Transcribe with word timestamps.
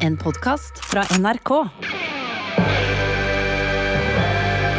En 0.00 0.14
podkast 0.16 0.78
fra 0.80 1.02
NRK. 1.20 1.50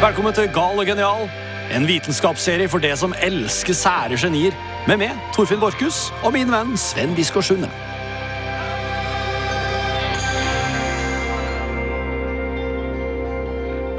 Velkommen 0.02 0.34
til 0.34 0.48
Gal 0.50 0.80
og 0.82 0.88
genial, 0.88 1.28
en 1.70 1.86
vitenskapsserie 1.86 2.66
for 2.70 2.82
det 2.82 2.96
som 2.98 3.14
elsker 3.22 3.76
sære 3.78 4.18
genier. 4.18 4.56
Med 4.90 4.98
meg, 4.98 5.14
Torfinn 5.36 5.62
Borchhus, 5.62 6.08
og 6.26 6.34
min 6.34 6.50
venn 6.50 6.74
Sven 6.74 7.14
Biskår 7.14 7.46
Sunde. 7.46 7.70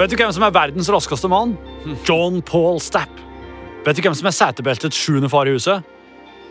Vet 0.01 0.11
du 0.11 0.19
hvem 0.19 0.35
som 0.35 0.43
er 0.43 0.57
verdens 0.59 0.91
raskeste 0.91 1.31
mann? 1.31 1.55
John 2.03 2.41
Paul 2.43 2.83
Stapp. 2.83 3.23
Vet 3.87 3.95
du 3.95 4.03
hvem 4.03 4.19
som 4.19 4.27
er 4.27 4.35
setebeltets 4.35 4.99
sjuende 4.99 5.31
far 5.31 5.47
i 5.47 5.55
huset? 5.55 5.87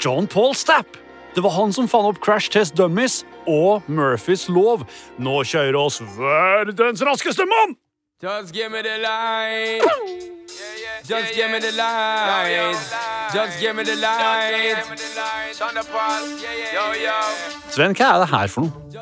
John 0.01 0.25
Paul 0.25 0.57
Stapp. 0.57 0.97
Det 1.35 1.41
var 1.41 1.51
han 1.51 1.73
som 1.73 1.89
fant 1.89 2.11
opp 2.11 2.21
Crash 2.25 2.51
Test 2.53 2.77
Dummies 2.77 3.23
og 3.49 3.87
Murphys 3.89 4.49
lov. 4.53 4.85
Nå 5.17 5.41
kjører 5.49 5.79
oss 5.81 6.03
verdens 6.19 7.03
raskeste 7.07 7.49
mann! 7.49 7.77
Just 8.23 8.53
give 8.55 8.69
me 8.71 8.83
the 8.83 8.99
light. 9.03 9.83
Just 11.09 11.35
give 11.35 11.51
me 11.51 11.59
the 11.59 11.73
light. 11.73 12.77
Just 13.35 13.59
give 13.59 13.75
me 13.75 13.83
the 13.83 13.97
light. 13.97 14.77
Yo, 16.73 16.85
yo. 17.03 17.17
Sven, 17.73 17.97
hva 17.99 18.13
er 18.13 18.23
det 18.23 18.29
her 18.31 18.53
for 18.53 18.69
noe? 18.69 18.93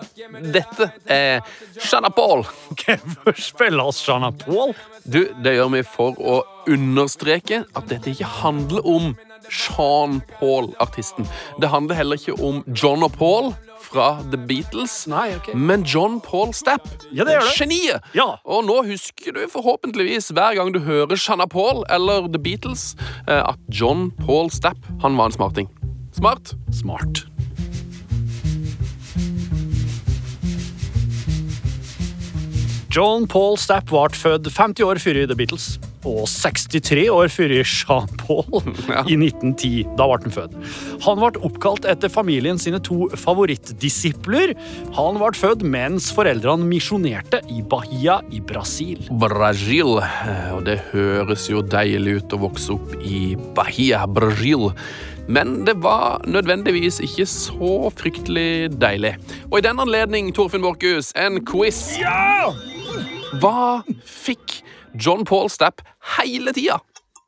Dette 0.54 0.88
er 1.10 1.42
Shanna 1.76 2.08
Paul. 2.08 2.46
Hvorfor 2.78 3.36
spiller 3.36 3.90
oss 3.90 4.00
Shana 4.06 4.30
Paul? 4.32 4.72
Du, 5.04 5.26
det 5.44 5.58
gjør 5.58 5.74
vi 5.74 5.82
for 5.84 6.16
å 6.16 6.40
understreke 6.70 7.66
at 7.76 7.90
dette 7.92 8.14
ikke 8.14 8.30
handler 8.40 8.86
om 8.88 9.12
Sean 9.50 10.20
Paul, 10.38 10.70
artisten. 10.80 11.26
Det 11.60 11.70
handler 11.70 11.94
heller 11.94 12.20
ikke 12.20 12.36
om 12.42 12.62
John 12.82 13.02
og 13.02 13.12
Paul 13.12 13.52
fra 13.80 14.20
The 14.32 14.38
Beatles, 14.46 15.06
Nei, 15.10 15.34
okay. 15.36 15.54
men 15.54 15.82
John 15.82 16.20
Paul 16.20 16.54
Stapp. 16.54 16.86
Ja, 17.12 17.24
det 17.24 17.40
det. 17.40 17.54
Geniet! 17.58 18.04
Ja. 18.14 18.36
Og 18.44 18.64
nå 18.68 18.82
husker 18.86 19.34
du 19.34 19.42
forhåpentligvis 19.50 20.30
hver 20.36 20.54
gang 20.58 20.72
du 20.74 20.80
hører 20.84 21.16
Shanna 21.16 21.46
Paul 21.50 21.84
eller 21.90 22.28
The 22.28 22.38
Beatles, 22.38 22.94
eh, 23.26 23.42
at 23.42 23.58
John 23.68 24.10
Paul 24.26 24.50
Stapp 24.50 24.78
han 25.02 25.16
var 25.16 25.32
en 25.32 25.32
smarting. 25.32 25.70
Smart? 26.12 26.54
Smart. 26.72 27.26
John 32.90 33.28
Paul 33.30 33.54
Stapp 33.58 33.86
ble 33.86 34.08
født 34.18 34.50
50 34.50 34.82
år 34.82 34.98
før 34.98 35.24
The 35.26 35.38
Beatles 35.38 35.78
og 36.08 36.22
63 36.30 37.08
år 37.12 37.28
før 37.32 37.52
Jean 37.60 38.08
Paul 38.20 38.62
Ja. 38.90 39.02
i 39.04 39.16
1910. 39.18 39.84
Da 39.98 40.06
ble 40.08 40.18
han 40.24 40.34
født. 40.34 40.54
Han 41.04 41.20
ble 41.20 41.42
oppkalt 41.48 41.84
etter 41.90 42.08
familien 42.12 42.58
sine 42.62 42.80
to 42.86 43.08
favorittdisipler. 43.20 44.54
Han 44.96 45.18
ble 45.20 45.30
født 45.36 45.62
mens 45.66 46.10
foreldrene 46.16 46.66
misjonerte 46.70 47.42
i 47.52 47.60
Bahia 47.62 48.20
i 48.32 48.40
Brasil. 48.40 49.04
Brasil. 49.20 49.98
Eh, 50.00 50.50
Og 50.56 50.64
det 50.66 50.78
høres 50.90 51.46
jo 51.50 51.60
deilig 51.62 52.18
ut 52.22 52.34
å 52.36 52.42
vokse 52.48 52.74
opp 52.74 52.96
i 53.04 53.34
Bahia, 53.56 54.06
Brasil. 54.06 54.70
Men 55.30 55.60
det 55.64 55.76
var 55.78 56.24
nødvendigvis 56.26 56.98
ikke 57.04 57.26
så 57.28 57.90
fryktelig 57.94 58.72
deilig. 58.82 59.12
Og 59.52 59.60
i 59.60 59.62
den 59.68 59.78
anledning, 59.78 60.32
Torfinn 60.34 60.64
Borchhus, 60.64 61.12
en 61.14 61.38
quiz. 61.46 61.78
Ja! 62.00 62.50
Hva 63.38 63.82
fikk 64.02 64.56
John 64.94 65.24
Paul 65.24 65.50
Stapp 65.50 65.82
hele 66.18 66.52
tida 66.56 66.80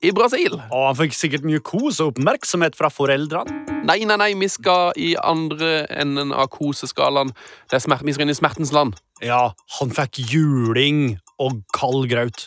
i 0.03 0.11
Brasil? 0.15 0.57
Og 0.59 0.87
han 0.89 0.99
fikk 0.99 1.15
sikkert 1.17 1.47
mye 1.47 1.63
kos 1.63 2.01
og 2.03 2.15
oppmerksomhet 2.15 2.77
fra 2.79 2.91
foreldrene. 2.93 3.61
Nei, 3.87 4.03
nei, 4.07 4.19
nei, 4.19 4.31
vi 4.39 4.49
skal 4.51 4.95
i 4.99 5.13
andre 5.19 5.87
enden 5.91 6.35
av 6.35 6.51
koseskalaen. 6.55 7.33
Det 7.71 7.79
er 7.79 7.85
smert, 7.87 8.05
vi 8.07 8.15
skal 8.15 8.27
inn 8.27 8.35
i 8.35 8.39
smertens 8.39 8.75
land. 8.75 8.99
Ja, 9.23 9.53
han 9.79 9.95
fikk 9.95 10.21
juling 10.31 11.17
og 11.43 11.63
kald 11.75 12.07
graut. 12.11 12.47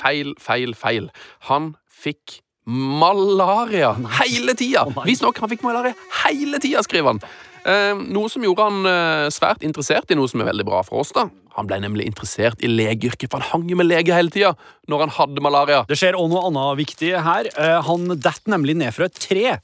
Feil, 0.00 0.34
feil, 0.40 0.74
feil. 0.76 1.08
Han 1.48 1.72
fikk 1.88 2.40
malaria 2.64 3.92
hele 4.20 4.56
tida. 4.56 4.86
Oh. 4.88 5.04
Visstnok 5.04 5.40
han 5.40 5.52
fikk 5.52 5.64
malaria 5.64 5.96
hele 6.24 6.60
tida, 6.60 6.84
skriver 6.84 7.14
han. 7.14 7.24
Eh, 7.64 7.96
noe 8.12 8.28
som 8.28 8.44
gjorde 8.44 8.68
han 8.68 8.88
eh, 8.88 9.30
svært 9.32 9.64
interessert 9.64 10.10
i 10.12 10.16
noe 10.18 10.28
som 10.28 10.42
er 10.44 10.50
veldig 10.50 10.66
bra 10.68 10.82
for 10.84 11.04
oss. 11.04 11.14
da. 11.16 11.28
Han 11.54 11.68
ble 11.70 11.78
nemlig 11.84 12.06
interessert 12.10 12.62
i 12.64 12.70
legeyrket, 12.70 13.28
for 13.30 13.38
han 13.38 13.50
hang 13.52 13.68
jo 13.70 13.76
med 13.78 13.86
lege 13.86 14.14
hele 14.14 14.32
tida 14.34 14.54
når 14.90 15.04
han 15.04 15.12
hadde 15.18 15.44
malaria. 15.44 15.82
Det 15.88 15.98
skjer 16.00 16.18
også 16.18 16.32
noe 16.32 16.48
annet 16.50 16.80
viktig 16.82 17.12
her. 17.22 17.48
Eh, 17.54 17.76
Han 17.86 18.08
detter 18.10 18.50
nemlig 18.56 18.74
ned 18.80 18.94
fra 18.96 19.06
et 19.06 19.20
tre. 19.22 19.58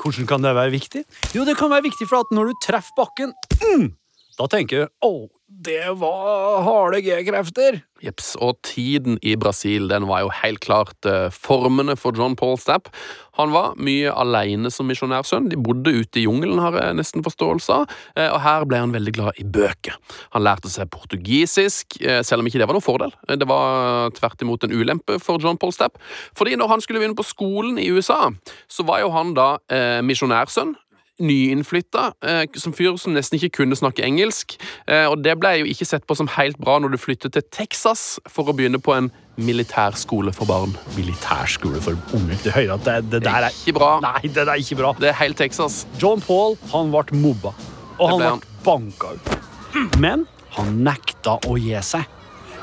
Hvordan 0.00 0.28
kan 0.30 0.40
det 0.46 0.54
være 0.56 0.72
viktig? 0.72 1.04
Jo, 1.36 1.44
det 1.44 1.58
kan 1.60 1.68
være 1.72 1.84
viktig 1.90 2.08
for 2.08 2.24
at 2.24 2.32
når 2.32 2.50
du 2.52 2.62
treffer 2.64 2.96
bakken, 2.96 3.34
mm, 3.60 3.90
da 4.38 4.46
tenker 4.48 4.86
du 4.86 4.88
å, 5.04 5.12
det 5.50 5.98
var 5.98 6.62
harde 6.62 7.00
G-krefter. 7.02 7.80
Jeps, 8.00 8.32
og 8.40 8.60
tiden 8.64 9.18
i 9.26 9.34
Brasil 9.36 9.90
den 9.90 10.06
var 10.08 10.22
jo 10.22 10.30
helt 10.32 10.60
klart 10.62 11.08
eh, 11.08 11.26
formene 11.34 11.96
for 11.98 12.14
John 12.16 12.36
Paul 12.38 12.54
Stapp. 12.60 12.88
Han 13.36 13.50
var 13.52 13.74
mye 13.82 14.12
alene 14.14 14.70
som 14.72 14.86
misjonærsønn. 14.88 15.50
De 15.50 15.58
bodde 15.60 15.92
ute 15.92 16.22
i 16.22 16.24
jungelen, 16.24 16.60
har 16.62 16.78
jeg 16.78 16.96
nesten 17.00 17.26
forståelse 17.26 17.80
av. 17.80 17.96
Eh, 18.14 18.30
og 18.30 18.38
her 18.44 18.66
ble 18.70 18.80
han 18.80 18.94
veldig 18.94 19.14
glad 19.18 19.40
i 19.42 19.44
bøker. 19.44 19.98
Han 20.36 20.46
lærte 20.46 20.70
seg 20.72 20.88
portugisisk, 20.94 21.98
eh, 22.00 22.22
selv 22.22 22.44
om 22.44 22.48
ikke 22.48 22.62
det 22.62 22.70
var 22.70 22.78
noen 22.78 22.86
fordel. 22.86 23.16
Det 23.28 23.48
var 23.50 24.14
tvert 24.16 24.46
imot 24.46 24.64
en 24.64 24.76
ulempe 24.76 25.18
for 25.18 25.42
John 25.42 25.58
Paul 25.58 25.74
Stapp. 25.74 25.98
Fordi 26.38 26.54
når 26.56 26.76
han 26.76 26.84
skulle 26.84 27.02
begynne 27.02 27.18
på 27.18 27.26
skolen 27.26 27.76
i 27.82 27.90
USA, 27.90 28.30
så 28.70 28.86
var 28.86 29.02
jo 29.02 29.10
han 29.18 29.34
da 29.34 29.56
eh, 29.68 29.98
misjonærsønn 30.06 30.76
nyinnflytta, 31.20 32.12
eh, 32.24 32.44
som 32.56 32.74
fyr 32.76 32.96
som 33.00 33.14
nesten 33.14 33.38
ikke 33.38 33.60
kunne 33.60 33.78
snakke 33.78 34.04
engelsk. 34.04 34.56
Eh, 34.88 35.06
og 35.06 35.22
det 35.24 35.36
ble 35.40 35.60
jo 35.60 35.68
ikke 35.70 35.88
sett 35.88 36.06
på 36.08 36.16
som 36.18 36.30
helt 36.36 36.58
bra 36.60 36.78
når 36.80 36.94
du 36.94 37.00
flyttet 37.00 37.34
til 37.36 37.44
Texas 37.52 38.18
for 38.28 38.50
å 38.50 38.56
begynne 38.56 38.80
på 38.82 38.94
en 38.96 39.10
militærskole 39.40 40.32
for 40.36 40.48
barn. 40.48 40.74
Militærskole 40.96 41.80
for 41.84 41.98
unge. 42.16 42.38
Du 42.44 42.50
hører 42.50 42.74
at 42.76 42.84
det, 42.84 42.98
det 43.12 43.22
der 43.24 43.48
er 43.48 43.56
Ikke 43.62 43.76
bra. 43.78 43.92
Nei, 44.04 44.22
det 44.28 44.36
der 44.42 44.54
er 44.54 44.62
ikke 44.62 44.80
bra. 44.80 44.94
Det 45.00 45.12
er 45.12 45.18
helt 45.20 45.38
Texas. 45.40 45.86
John 46.00 46.20
Paul 46.24 46.56
han 46.72 46.92
ble 46.92 47.20
mobba, 47.20 47.54
og 47.98 48.14
han 48.14 48.18
ble 48.18 48.30
ble 48.30 48.32
han. 48.32 48.46
banka 48.64 49.14
ut. 49.16 49.98
Men 50.02 50.26
han 50.56 50.80
nekta 50.84 51.38
å 51.48 51.58
gi 51.60 51.76
seg. 51.84 52.08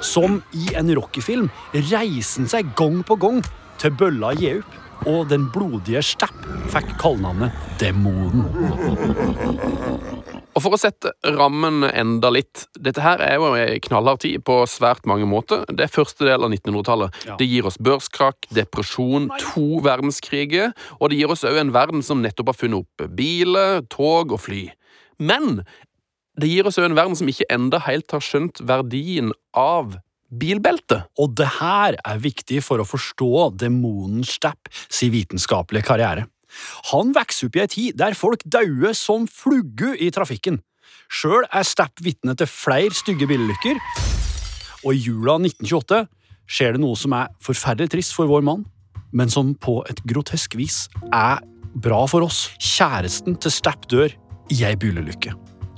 Som 0.04 0.42
i 0.54 0.76
en 0.78 0.92
rockefilm 0.94 1.48
reiser 1.74 2.44
han 2.44 2.52
seg 2.52 2.76
gang 2.78 3.00
på 3.06 3.18
gang 3.18 3.40
til 3.82 3.96
bølla 3.98 4.34
gi 4.38 4.58
opp. 4.60 4.84
Og 5.06 5.28
den 5.30 5.46
blodige 5.54 6.02
Stapp 6.06 6.38
fikk 6.74 6.96
kallenavnet 7.02 7.54
Demonen. 7.82 8.48
Og 10.58 10.64
for 10.64 10.74
å 10.74 10.80
sette 10.82 11.12
rammen 11.38 11.86
enda 11.86 12.32
litt 12.34 12.64
Dette 12.82 13.04
her 13.06 13.22
er 13.22 13.36
jo 13.38 13.52
en 13.54 13.84
knallhard 13.86 14.24
tid 14.24 14.42
på 14.48 14.56
svært 14.70 15.06
mange 15.10 15.28
måter. 15.30 15.62
Det 15.70 15.86
er 15.86 15.94
første 15.94 16.26
del 16.26 16.48
av 16.48 16.50
1900-tallet. 16.50 17.20
Ja. 17.30 17.36
Det 17.38 17.46
gir 17.46 17.68
oss 17.70 17.78
børskrakk, 17.78 18.50
depresjon, 18.58 19.30
to 19.44 19.84
verdenskriger, 19.86 20.74
og 20.98 21.12
det 21.12 21.22
gir 21.22 21.34
oss 21.34 21.46
òg 21.46 21.62
en 21.62 21.76
verden 21.76 22.02
som 22.06 22.24
nettopp 22.26 22.56
har 22.56 22.58
funnet 22.64 22.82
opp 22.82 23.06
biler, 23.20 23.84
tog 23.94 24.34
og 24.34 24.42
fly. 24.48 24.64
Men 25.22 25.62
det 26.42 26.50
gir 26.50 26.70
oss 26.70 26.82
òg 26.82 26.90
en 26.90 26.98
verden 26.98 27.18
som 27.20 27.30
ikke 27.30 27.50
enda 27.54 27.82
helt 27.86 28.14
har 28.14 28.26
skjønt 28.26 28.62
verdien 28.66 29.34
av 29.58 30.00
bilbelte. 30.30 31.04
Og 31.20 31.36
det 31.38 31.48
her 31.60 31.98
er 31.98 32.24
viktig 32.24 32.62
for 32.66 32.82
å 32.82 32.88
forstå 32.88 33.52
demonen 33.60 34.26
Stapp 34.28 34.72
sin 34.90 35.14
vitenskapelige 35.14 35.88
karriere. 35.88 36.28
Han 36.92 37.14
vokser 37.16 37.50
opp 37.50 37.58
i 37.58 37.64
ei 37.64 37.72
tid 37.72 37.98
der 38.00 38.18
folk 38.18 38.44
dauer 38.48 38.96
som 38.98 39.28
flugger 39.30 39.98
i 40.00 40.10
trafikken. 40.14 40.62
Sjøl 41.08 41.46
er 41.56 41.68
Stapp 41.68 42.02
vitne 42.04 42.36
til 42.38 42.50
flere 42.52 42.96
stygge 42.96 43.28
bilulykker, 43.30 43.80
og 44.84 44.94
i 44.94 45.04
jula 45.08 45.38
1928 45.40 46.04
skjer 46.48 46.76
det 46.76 46.82
noe 46.84 46.98
som 47.00 47.16
er 47.18 47.32
forferdelig 47.44 47.92
trist 47.96 48.16
for 48.16 48.30
vår 48.30 48.44
mann, 48.48 48.66
men 49.16 49.32
som 49.32 49.54
på 49.56 49.80
et 49.90 50.02
grotesk 50.08 50.58
vis 50.60 50.86
er 51.16 51.40
bra 51.78 52.04
for 52.10 52.26
oss. 52.28 52.48
Kjæresten 52.60 53.38
til 53.40 53.54
Stapp 53.54 53.88
dør 53.92 54.12
i 54.52 54.62
ei 54.68 54.76
bilulykke. 54.80 55.36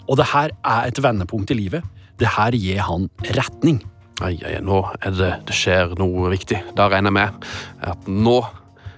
Og 0.09 0.17
det 0.17 0.29
her 0.31 0.53
er 0.65 0.89
et 0.89 1.01
vendepunkt 1.03 1.51
i 1.53 1.57
livet. 1.57 1.85
Det 2.19 2.29
her 2.37 2.55
gir 2.57 2.81
han 2.85 3.07
retning. 3.37 3.81
Ai, 4.21 4.33
ai, 4.43 4.57
nå 4.65 4.81
er 4.99 5.13
det, 5.15 5.29
det 5.47 5.55
skjer 5.55 5.93
noe 5.99 6.31
viktig. 6.33 6.59
Da 6.75 6.89
regner 6.91 7.07
jeg 7.13 7.17
med 7.19 7.45
at 7.93 8.09
nå 8.11 8.39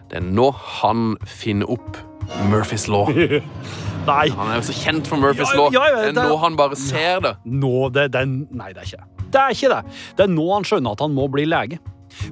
Det 0.09 0.18
er 0.19 0.25
nå 0.27 0.47
han 0.81 1.13
finner 1.29 1.69
opp 1.71 2.00
Murphys 2.50 2.88
law. 2.91 3.07
Nei, 4.09 4.25
Han 4.33 4.50
er 4.50 4.57
jo 4.57 4.63
så 4.71 4.73
kjent 4.73 5.06
for 5.07 5.21
Murphys 5.21 5.51
Ja, 5.53 5.57
law. 5.59 5.69
ja, 5.75 5.83
ja, 5.91 6.00
det 6.09 6.18
er 6.18 6.29
nå 6.31 6.38
han 6.41 6.56
bare 6.57 6.77
ser 6.79 7.21
det. 7.21 7.35
nå 7.45 7.89
det, 7.94 8.07
det, 8.15 8.23
Nei, 8.50 8.71
det 8.73 8.81
er 8.81 8.89
ikke 8.89 9.01
det. 9.03 9.27
Det 9.31 9.41
er 9.41 9.56
ikke 9.56 9.69
det. 9.75 9.81
Det 10.18 10.25
er 10.25 10.31
nå 10.33 10.45
han 10.56 10.65
skjønner 10.68 10.97
at 10.97 11.03
han 11.06 11.13
må 11.15 11.27
bli 11.31 11.45
lege. 11.47 11.77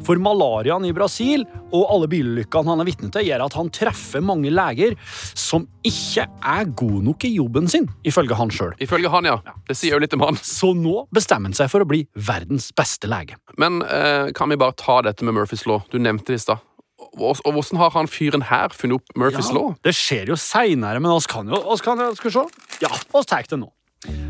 For 0.05 0.19
malariaen 0.21 0.85
i 0.87 0.93
Brasil 0.95 1.45
og 1.69 1.85
alle 1.93 2.09
bilulykkene 2.11 2.73
han 2.73 2.83
er 2.83 2.89
vitne 2.89 3.11
til, 3.13 3.27
gjør 3.29 3.45
at 3.45 3.57
han 3.59 3.71
treffer 3.73 4.23
mange 4.25 4.51
leger 4.53 4.95
som 5.37 5.67
ikke 5.85 6.25
er 6.25 6.71
gode 6.77 7.03
nok 7.07 7.25
i 7.27 7.33
jobben 7.35 7.69
sin, 7.71 7.87
ifølge 8.07 8.37
han 8.39 8.53
sjøl. 8.53 8.73
Ifølge 8.83 9.11
han, 9.13 9.29
ja. 9.29 9.37
Det 9.67 9.77
sier 9.77 9.97
jo 9.97 10.03
litt 10.03 10.15
om 10.17 10.25
han. 10.27 10.39
Så 10.43 10.73
nå 10.77 11.05
bestemmer 11.15 11.51
han 11.51 11.57
seg 11.57 11.71
for 11.71 11.85
å 11.85 11.89
bli 11.89 12.03
verdens 12.13 12.71
beste 12.75 13.09
lege. 13.09 13.39
Men 13.61 13.83
eh, 13.85 14.31
kan 14.35 14.51
vi 14.51 14.59
bare 14.59 14.77
ta 14.77 14.99
dette 15.05 15.25
med 15.25 15.37
Murphys 15.37 15.65
law? 15.69 15.83
Du 15.91 15.99
nevnte 16.01 16.33
det 16.33 16.41
i 16.41 16.45
stad. 16.47 16.65
Og, 16.99 17.39
hvordan 17.41 17.79
har 17.79 17.91
han 17.95 18.09
fyren 18.11 18.43
her 18.49 18.73
funnet 18.75 18.99
opp 18.99 19.17
Murphys 19.17 19.49
law? 19.55 19.73
Det 19.85 19.95
skjer 19.95 20.29
jo 20.33 20.37
seinere, 20.39 21.01
men 21.01 21.11
oss 21.11 21.27
kan 21.29 21.47
jo 21.49 21.57
oss 21.57 21.83
kan, 21.83 22.01
Skal 22.15 22.29
vi 22.29 22.35
se. 22.35 22.45
Ja, 22.83 22.91
oss 23.15 23.29
tar 23.29 23.47
det 23.49 23.59
nå. 23.59 23.71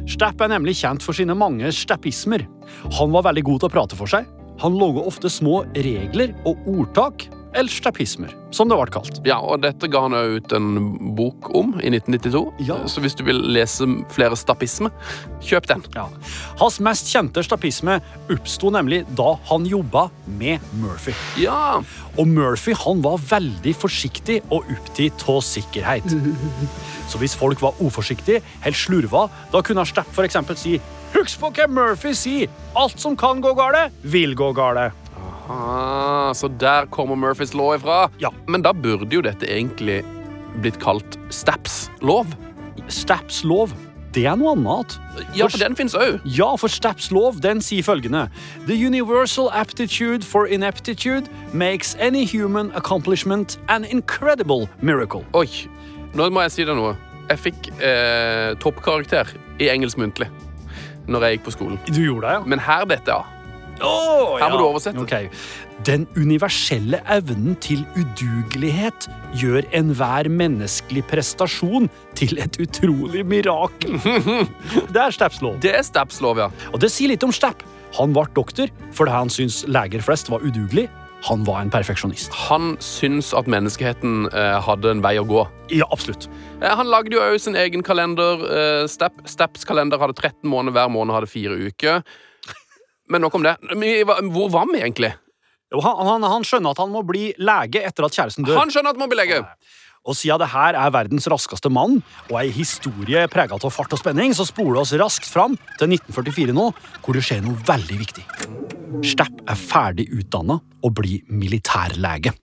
Stapp 0.10 0.42
er 0.42 0.50
nemlig 0.50 0.80
kjent 0.80 1.04
for 1.06 1.14
sine 1.14 1.36
mange 1.38 1.70
steppismer. 1.76 2.48
Han 2.98 3.14
var 3.14 3.28
veldig 3.30 3.46
god 3.46 3.62
til 3.62 3.70
å 3.70 3.74
prate 3.74 4.00
for 4.00 4.10
seg. 4.10 4.30
Han 4.60 4.80
laga 4.80 5.06
ofte 5.08 5.32
små 5.32 5.64
regler 5.76 6.34
og 6.48 6.64
ordtak, 6.68 7.30
eller 7.58 7.72
stappismer, 7.74 8.30
som 8.54 8.70
det 8.70 8.76
ble 8.78 8.92
kalt. 8.94 9.20
Ja, 9.26 9.40
og 9.42 9.64
dette 9.64 9.88
ga 9.90 10.04
han 10.04 10.14
òg 10.14 10.36
ut 10.38 10.54
en 10.54 10.68
bok 11.18 11.48
om 11.58 11.72
i 11.82 11.90
1992. 11.90 12.44
Ja. 12.68 12.78
Så 12.86 13.02
hvis 13.02 13.18
du 13.18 13.24
vil 13.26 13.40
lese 13.56 13.88
flere 14.14 14.38
stapismer, 14.38 14.94
kjøp 15.42 15.66
den. 15.72 15.82
Ja. 15.96 16.06
Hans 16.62 16.78
mest 16.86 17.10
kjente 17.10 17.42
stappisme 17.46 17.98
oppsto 18.30 18.70
nemlig 18.76 19.02
da 19.18 19.32
han 19.50 19.66
jobba 19.70 20.10
med 20.40 20.62
Murphy. 20.78 21.16
Ja, 21.42 21.82
Og 22.20 22.28
Murphy 22.28 22.74
han 22.76 23.02
var 23.02 23.18
veldig 23.24 23.74
forsiktig 23.80 24.42
og 24.52 24.68
opptatt 24.70 25.26
av 25.32 25.42
sikkerhet. 25.46 26.16
Så 27.10 27.18
hvis 27.18 27.34
folk 27.38 27.62
var 27.64 27.78
uforsiktige 27.82 28.44
eller 28.62 28.78
slurva, 28.78 29.26
da 29.54 29.64
kunne 29.66 29.88
Stepp 29.90 30.12
f.eks. 30.14 30.38
si 30.60 30.76
Husk 31.16 31.40
på 31.42 31.50
hva 31.56 31.66
Murphy 31.72 32.14
sier! 32.18 32.50
Alt 32.78 33.00
som 33.02 33.16
kan 33.18 33.42
gå 33.42 33.54
gale, 33.58 33.88
vil 34.04 34.36
gå 34.38 34.52
gale. 34.54 34.92
ah, 35.50 36.34
så 36.34 36.48
der 36.48 36.86
kommer 36.86 37.16
Murphys 37.16 37.54
lov 37.54 37.76
ifra. 37.76 38.10
Ja. 38.22 38.30
Men 38.48 38.62
da 38.62 38.74
burde 38.74 39.16
jo 39.16 39.22
dette 39.26 39.48
egentlig 39.50 40.04
blitt 40.62 40.78
kalt 40.82 41.18
Stapps 41.34 41.90
lov. 42.02 42.30
Stapps 42.90 43.44
lov, 43.44 43.74
det 44.14 44.26
er 44.30 44.38
noe 44.38 44.54
annet. 44.56 44.96
Ja, 45.38 45.48
for 45.48 45.58
den 45.62 45.76
fins 45.78 45.96
òg. 45.98 46.20
Ja, 46.26 46.52
for 46.58 46.70
Stapps 46.70 47.10
lov 47.14 47.42
den 47.42 47.62
sier 47.62 47.86
følgende 47.86 48.28
The 48.68 48.78
universal 48.78 49.50
aptitude 49.54 50.26
for 50.26 50.46
ineptitude 50.46 51.30
makes 51.54 51.96
any 52.00 52.26
human 52.26 52.72
accomplishment 52.76 53.58
an 53.70 53.86
incredible 53.86 54.70
miracle. 54.82 55.26
Oi, 55.34 55.50
nå 56.14 56.30
må 56.30 56.46
jeg 56.46 56.56
si 56.60 56.70
deg 56.70 56.78
noe. 56.78 56.94
Jeg 57.30 57.42
fikk 57.44 57.72
eh, 57.86 58.54
toppkarakter 58.62 59.30
i 59.62 59.70
engelsk 59.70 59.98
muntlig 60.02 60.30
når 61.10 61.26
jeg 61.26 61.38
gikk 61.38 61.50
på 61.50 61.58
skolen. 61.58 61.82
Du 61.90 62.00
gjorde 62.02 62.28
det, 62.28 62.38
ja? 62.38 62.48
Men 62.54 62.64
her 62.64 62.88
dette, 62.90 63.18
ja. 63.18 63.40
Her 63.80 64.52
må 64.52 64.60
du 64.60 64.66
oversette. 64.66 65.00
Ok. 65.00 65.30
Den 65.88 66.06
universelle 66.20 67.00
evnen 67.08 67.56
til 67.64 67.86
udugelighet 67.96 69.08
gjør 69.40 69.68
enhver 69.76 70.28
menneskelig 70.32 71.06
prestasjon 71.08 71.88
til 72.20 72.36
et 72.44 72.60
utrolig 72.60 73.24
mirakel. 73.26 73.96
det 74.94 75.04
er 75.06 75.16
Stapps 75.16 75.40
lov. 75.46 75.60
Det 75.64 75.72
er 75.78 75.86
Stapps 75.88 76.20
lov, 76.26 76.42
ja. 76.42 76.50
Og 76.74 76.82
det 76.84 76.92
sier 76.92 77.14
litt 77.14 77.24
om 77.24 77.34
Stapp. 77.36 77.64
Han 77.98 78.14
ble 78.14 78.28
doktor 78.36 78.70
fordi 78.94 79.16
han 79.16 79.32
syntes 79.34 79.64
leger 79.72 80.04
flest 80.06 80.30
var 80.30 80.44
udugelig. 80.46 80.90
Han 81.28 81.44
var 81.44 81.62
en 81.62 81.72
perfeksjonist. 81.72 82.34
Han 82.48 82.78
syns 82.84 83.34
at 83.36 83.48
menneskeheten 83.52 84.30
eh, 84.32 84.58
hadde 84.64 84.94
en 84.94 85.02
vei 85.04 85.18
å 85.20 85.26
gå. 85.28 85.44
Ja, 85.74 85.88
absolutt. 85.92 86.30
Eh, 86.62 86.72
han 86.72 86.88
lagde 86.88 87.18
jo 87.18 87.24
òg 87.24 87.36
sin 87.44 87.58
egen 87.60 87.84
kalender. 87.84 88.46
Eh, 88.48 88.84
Step, 88.92 89.20
Steps 89.28 89.68
kalender 89.68 90.00
hadde 90.00 90.16
13 90.16 90.48
måneder, 90.48 90.78
hver 90.78 90.94
måned 90.94 91.18
hadde 91.18 91.32
fire 91.32 91.60
uker. 91.60 92.06
Men 93.12 93.26
nok 93.26 93.36
om 93.36 93.44
det. 93.44 93.58
Hvor 94.32 94.48
var 94.54 94.70
vi 94.72 94.80
egentlig? 94.80 95.12
Jo, 95.74 95.82
han, 95.86 96.00
han, 96.08 96.26
han 96.32 96.48
skjønner 96.48 96.74
at 96.74 96.82
han 96.82 96.94
må 96.94 97.04
bli 97.06 97.30
lege 97.38 97.84
etter 97.86 98.08
at 98.08 98.16
kjæresten 98.16 98.48
dør. 98.48 98.58
Han 98.62 98.72
skjønner 98.74 98.94
at 98.94 98.98
han 98.98 99.04
må 99.04 99.12
bli 99.12 99.20
lege. 99.20 99.44
Og 100.10 100.18
siden 100.18 100.42
det 100.42 100.50
her 100.50 100.74
er 100.74 100.94
verdens 100.94 101.28
raskeste 101.30 101.70
mann, 101.70 102.00
og 102.32 102.36
ei 102.42 102.50
historie 102.54 103.28
prega 103.30 103.58
av 103.58 103.74
fart 103.74 103.94
og 103.94 104.02
spenning, 104.02 104.34
så 104.34 104.48
spoler 104.48 104.82
oss 104.82 104.96
raskt 104.98 105.30
fram 105.30 105.58
til 105.78 105.94
1944 105.94 106.56
nå, 106.58 106.70
hvor 107.06 107.18
det 107.18 107.26
skjer 107.28 107.44
noe 107.46 107.60
veldig 107.68 108.00
viktig. 108.02 108.26
Stepp 109.06 109.44
er 109.46 109.60
ferdig 109.60 110.08
utdanna 110.18 110.58
og 110.58 110.96
blir 110.98 111.22
militærlege. 111.30 112.34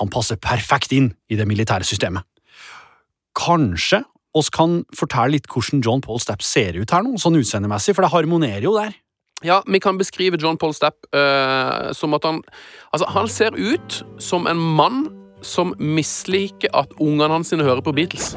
Han 0.00 0.10
passer 0.12 0.40
perfekt 0.40 0.92
inn 0.96 1.12
i 1.28 1.36
det 1.38 1.46
militære 1.48 1.86
systemet. 1.86 2.24
Kanskje 3.36 4.04
oss 4.34 4.50
kan 4.50 4.82
fortelle 4.96 5.36
litt 5.36 5.48
hvordan 5.50 5.82
John 5.84 6.02
Paul 6.02 6.20
Stapp 6.22 6.42
ser 6.42 6.78
ut 6.78 6.90
her 6.90 7.04
nå, 7.06 7.18
sånn 7.20 7.38
utseendemessig, 7.38 7.94
for 7.94 8.06
det 8.06 8.14
harmonerer 8.14 8.66
jo 8.66 8.74
der. 8.78 8.96
Ja, 9.44 9.60
Vi 9.66 9.80
kan 9.82 9.98
beskrive 9.98 10.38
John 10.40 10.56
Paul 10.56 10.72
Stapp 10.72 11.04
uh, 11.12 11.92
som 11.92 12.14
at 12.16 12.24
han 12.24 12.40
Altså, 12.94 13.06
han 13.12 13.28
ser 13.28 13.52
ut 13.52 14.02
som 14.22 14.46
en 14.46 14.56
mann 14.56 15.04
som 15.46 15.74
misliker 15.78 16.72
at 16.76 16.92
ungene 16.98 17.30
hans 17.32 17.52
hører 17.54 17.82
på 17.84 17.94
Beatles. 17.96 18.32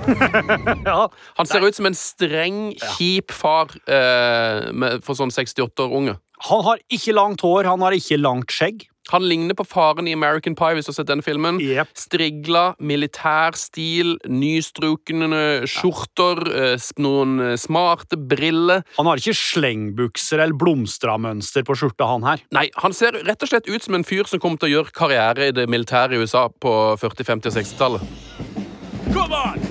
Han 1.39 1.50
ser 1.50 1.65
ut 1.65 1.77
som 1.77 1.89
en 1.89 1.98
streng, 1.98 2.62
kjip 2.98 3.33
far 3.36 3.74
eh, 3.88 4.69
med, 4.74 5.01
for 5.06 5.18
sånn 5.18 5.33
68-årunge. 5.33 6.18
Han 6.51 6.63
har 6.68 6.81
ikke 6.94 7.15
langt 7.18 7.42
hår, 7.42 7.65
han 7.65 7.81
har 7.81 7.95
ikke 7.98 8.19
langt 8.21 8.54
skjegg. 8.54 8.86
Han 9.13 9.27
ligner 9.30 9.57
på 9.57 9.65
faren 9.68 10.07
i 10.07 10.15
American 10.15 10.56
Pie, 10.57 10.77
hvis 10.77 10.88
du 10.88 10.92
har 10.92 11.00
sett 11.00 11.12
den 11.12 11.24
filmen. 11.25 11.62
Yep. 11.63 11.94
Strigla, 11.98 12.65
militær 12.80 13.57
stil, 13.59 14.18
nystrukne 14.27 15.30
skjorter, 15.69 16.44
eh, 16.51 16.89
noen 17.04 17.38
eh, 17.44 17.56
smarte 17.59 18.19
briller. 18.19 18.83
Han 18.98 19.09
har 19.09 19.21
ikke 19.21 19.38
slengbukser 19.38 20.44
eller 20.44 20.57
blomstramønster 20.59 21.65
på 21.68 21.77
skjorta, 21.77 22.09
han 22.09 22.27
her. 22.27 22.44
Nei, 22.56 22.68
han 22.83 22.95
ser 22.95 23.19
rett 23.27 23.44
og 23.44 23.51
slett 23.51 23.69
ut 23.69 23.83
som 23.83 23.98
en 23.98 24.07
fyr 24.07 24.27
som 24.30 24.42
kommer 24.44 24.62
til 24.62 24.71
å 24.71 24.75
gjøre 24.77 24.98
karriere 24.98 25.51
i 25.51 25.56
det 25.56 25.68
militære 25.71 26.18
i 26.18 26.24
USA 26.24 26.48
på 26.50 26.74
40-, 27.00 27.31
50- 27.31 27.51
og 27.51 27.57
60-tallet. 27.62 29.66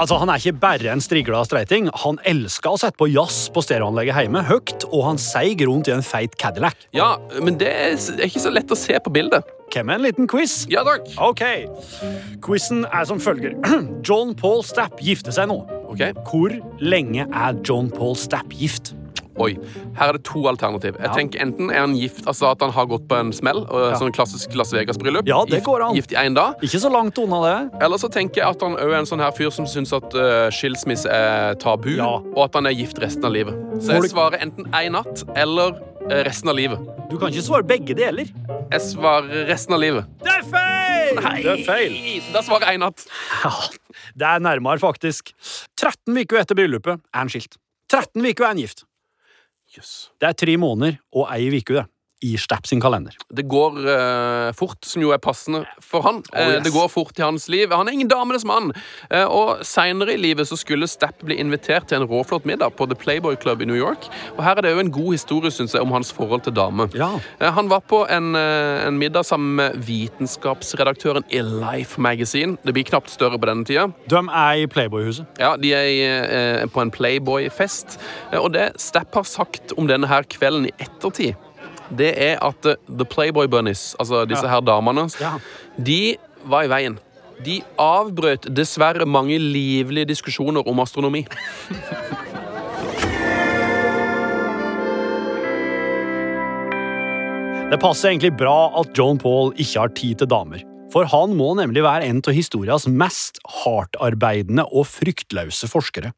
Altså, 0.00 0.16
Han 0.16 0.30
er 0.32 0.40
ikke 0.40 0.56
bare 0.56 0.92
en 0.94 1.02
strigla 1.04 1.42
streiting. 1.44 1.90
Han 2.06 2.16
elsker 2.24 2.72
å 2.72 2.78
sette 2.80 2.96
på 2.96 3.10
jazz 3.12 3.50
på 3.52 3.60
stereoanlegget 3.60 4.24
hjemme 4.24 4.40
høyt, 4.48 4.86
og 4.88 5.02
han 5.10 5.20
seig 5.20 5.60
rundt 5.68 5.90
i 5.90 5.92
en 5.92 6.04
feit 6.04 6.38
Cadillac. 6.40 6.86
Ja, 6.96 7.18
men 7.36 7.58
det 7.60 7.68
er 7.68 7.98
er 8.00 8.24
ikke 8.24 8.40
så 8.40 8.52
lett 8.54 8.72
å 8.72 8.78
se 8.78 8.96
på 8.96 9.12
bildet. 9.12 9.44
Hvem 9.70 9.90
er 9.92 9.98
en 10.00 10.06
liten 10.06 10.30
quiz? 10.30 10.64
Ja 10.72 10.82
takk. 10.88 11.04
Ok. 11.20 11.44
Quizen 12.42 12.86
er 12.88 13.04
som 13.06 13.20
følger. 13.20 13.58
John 14.06 14.32
Paul 14.34 14.64
Stapp 14.64 15.02
gifter 15.04 15.36
seg 15.36 15.50
nå. 15.52 15.60
Ok, 15.90 16.06
Hvor 16.30 16.54
lenge 16.80 17.28
er 17.28 17.60
John 17.66 17.92
Paul 17.92 18.16
Stapp 18.16 18.56
gift? 18.56 18.94
Oi, 19.40 19.54
her 19.96 20.08
er 20.10 20.18
det 20.18 20.24
to 20.28 20.42
alternativ. 20.50 20.96
Jeg 21.00 21.06
Ja. 21.08 21.14
tenker 21.14 21.40
Enten 21.40 21.70
er 21.72 21.80
han 21.80 21.94
gift, 21.96 22.26
altså 22.26 22.50
at 22.50 22.60
han 22.60 22.70
har 22.76 22.86
gått 22.86 23.06
på 23.08 23.16
en 23.18 23.32
smell, 23.32 23.62
Ja. 23.70 23.94
sånn 23.96 24.12
klassisk 24.12 24.54
Las 24.54 24.72
Vegas-bryllup. 24.72 25.26
Ja, 25.26 25.44
det 25.48 25.62
går 25.64 25.88
an. 25.88 25.94
Gift 25.96 26.12
i 26.12 26.16
en 26.16 26.34
dag. 26.34 26.54
Ikke 26.62 26.78
så 26.80 26.90
langt 26.92 27.16
unna 27.18 27.40
det. 27.70 27.82
Eller 27.82 27.96
så 27.96 28.10
tenker 28.10 28.42
jeg 28.42 28.48
at 28.50 28.60
han 28.60 28.76
også 28.76 28.92
er 28.92 28.98
en 28.98 29.06
sånn 29.06 29.20
her 29.24 29.30
fyr 29.32 29.50
som 29.50 29.64
syns 29.64 29.92
at 29.96 30.14
uh, 30.14 30.50
skilsmisse 30.50 31.06
er 31.08 31.54
tabu, 31.54 31.96
Ja. 31.96 32.06
og 32.20 32.38
at 32.44 32.54
han 32.54 32.66
er 32.66 32.74
gift 32.74 32.98
resten 33.00 33.24
av 33.24 33.32
livet. 33.32 33.54
Så 33.80 33.92
jeg 33.96 34.10
svarer 34.12 34.40
enten 34.42 34.66
én 34.72 34.92
natt 34.92 35.24
eller 35.36 35.80
eh, 36.10 36.22
resten 36.24 36.48
av 36.50 36.56
livet. 36.56 36.78
Du 37.10 37.16
kan 37.18 37.30
ikke 37.30 37.42
svare 37.42 37.62
begge 37.66 37.94
deler. 37.96 38.26
Jeg 38.70 38.80
svarer 38.80 39.46
resten 39.48 39.74
av 39.74 39.80
livet. 39.80 40.04
Det 40.22 40.28
er 40.28 40.42
feil! 40.42 41.16
Nei. 41.22 41.42
Det 41.42 41.52
er 41.60 41.64
feil. 41.64 42.22
Da 42.32 42.40
svarer 42.42 42.66
jeg 42.66 42.78
én 42.78 42.84
natt. 42.84 43.06
Ja, 43.44 43.50
det 44.16 44.26
er 44.26 44.38
nærmere, 44.40 44.78
faktisk. 44.78 45.32
13 45.76 46.16
uker 46.16 46.38
etter 46.40 46.54
bryllupet 46.54 46.98
er 47.00 47.18
han 47.18 47.28
skilt. 47.28 47.56
13 47.90 48.22
uker 48.24 48.44
er 48.44 48.46
han 48.54 48.58
gift. 48.58 48.84
Jøss. 49.76 50.10
Det 50.20 50.28
er 50.28 50.32
tre 50.34 50.56
måneder 50.58 50.98
og 51.14 51.28
ei 51.34 51.50
uke 51.54 51.76
det, 51.76 51.86
i 52.20 52.36
Stapp 52.40 52.66
sin 52.66 52.80
kalender. 52.80 53.16
Det 53.28 53.46
går 53.48 53.78
uh, 53.84 54.52
fort, 54.56 54.78
som 54.84 55.02
jo 55.02 55.12
er 55.14 55.20
passende 55.22 55.62
for 55.80 56.04
han. 56.04 56.22
Oh, 56.34 56.40
yes. 56.40 56.64
Det 56.64 56.72
går 56.74 56.88
fort 56.92 57.18
i 57.18 57.24
hans 57.24 57.48
liv. 57.52 57.72
Han 57.72 57.88
er 57.88 57.96
ingen 57.96 58.10
damenes 58.10 58.44
mann. 58.48 58.70
Eh, 59.10 59.24
og 59.24 59.64
Seinere 59.66 60.14
i 60.14 60.20
livet 60.20 60.48
så 60.48 60.58
skulle 60.58 60.88
Stapp 60.90 61.24
bli 61.24 61.38
invitert 61.40 61.88
til 61.90 62.00
en 62.00 62.08
råflott 62.10 62.46
middag 62.48 62.76
på 62.76 62.86
The 62.90 62.98
Playboy 62.98 63.38
Club 63.40 63.62
i 63.62 63.68
New 63.68 63.78
York. 63.78 64.08
Og 64.36 64.44
Her 64.44 64.60
er 64.60 64.66
det 64.66 64.74
jo 64.74 64.84
en 64.84 64.92
god 64.92 65.12
historie 65.14 65.50
synes 65.54 65.74
jeg, 65.74 65.82
om 65.82 65.92
hans 65.94 66.12
forhold 66.12 66.44
til 66.46 66.56
damer. 66.56 66.90
Ja. 66.96 67.10
Han 67.40 67.70
var 67.70 67.84
på 67.88 68.02
en, 68.10 68.34
en 68.36 68.98
middag 69.00 69.24
sammen 69.28 69.56
med 69.56 69.80
vitenskapsredaktøren 69.86 71.24
i 71.30 71.42
Life 71.44 72.00
Magazine. 72.00 72.56
Det 72.64 72.74
blir 72.76 72.88
knapt 72.88 73.10
større 73.10 73.38
på 73.40 73.48
denne 73.50 73.64
tida. 73.68 73.88
De 74.10 74.20
er 74.20 74.64
i 74.64 74.66
Playboy-huset. 74.70 75.26
Ja, 75.40 75.54
De 75.56 75.72
er 75.74 76.60
eh, 76.60 76.66
på 76.70 76.82
en 76.82 76.90
Playboy-fest. 76.90 77.98
Og 78.40 78.52
det 78.54 78.70
Stapp 78.80 79.14
har 79.14 79.26
sagt 79.28 79.74
om 79.78 79.88
denne 79.90 80.08
her 80.10 80.26
kvelden 80.30 80.68
i 80.68 80.74
ettertid, 80.82 81.38
det 81.98 82.10
er 82.22 82.38
at 82.44 82.66
eh, 82.66 82.78
The 82.88 83.06
Playboy 83.08 83.48
Bunnies, 83.50 83.94
altså 83.98 84.24
disse 84.28 84.48
her 84.48 84.60
damene, 84.64 85.08
de 85.76 86.16
var 86.44 86.66
i 86.66 86.70
veien. 86.72 86.98
De 87.44 87.60
avbrøt 87.80 88.48
dessverre 88.52 89.06
mange 89.08 89.38
livlige 89.40 90.10
diskusjoner 90.12 90.66
om 90.68 90.82
astronomi. 90.82 91.24
Det 97.70 97.78
passer 97.78 98.10
egentlig 98.10 98.32
bra 98.34 98.72
at 98.80 98.90
John 98.98 99.18
Paul 99.18 99.54
ikke 99.54 99.78
har 99.78 99.94
tid 99.94 100.20
til 100.20 100.30
damer. 100.30 100.69
For 100.90 101.06
han 101.10 101.36
må 101.38 101.52
nemlig 101.58 101.84
være 101.86 102.08
en 102.10 102.22
av 102.26 102.34
historias 102.34 102.86
mest 102.90 103.38
hardtarbeidende 103.62 104.64
og 104.66 104.88
fryktløse 104.90 105.68
forskere. 105.70 106.12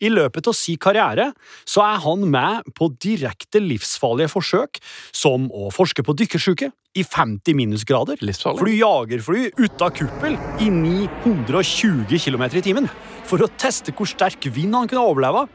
I 0.00 0.10
løpet 0.12 0.48
av 0.50 0.56
sin 0.56 0.78
karriere 0.80 1.30
så 1.68 1.84
er 1.86 2.02
han 2.04 2.26
med 2.32 2.68
på 2.76 2.90
direkte 3.00 3.62
livsfarlige 3.64 4.32
forsøk, 4.32 4.80
som 5.12 5.48
å 5.52 5.70
forske 5.74 6.04
på 6.04 6.16
dykkersyke 6.16 6.70
i 6.98 7.04
50 7.06 7.54
minusgrader, 7.54 8.18
fly 8.18 8.76
jagerfly 8.80 9.44
ut 9.60 9.84
av 9.84 9.92
kuppel 9.94 10.36
i 10.60 10.70
920 10.74 12.18
km 12.18 12.46
i 12.50 12.64
timen, 12.66 12.90
for 13.28 13.42
å 13.44 13.50
teste 13.60 13.94
hvor 13.94 14.10
sterk 14.10 14.50
vind 14.50 14.74
han 14.74 14.90
kunne 14.90 15.06
overleve. 15.06 15.46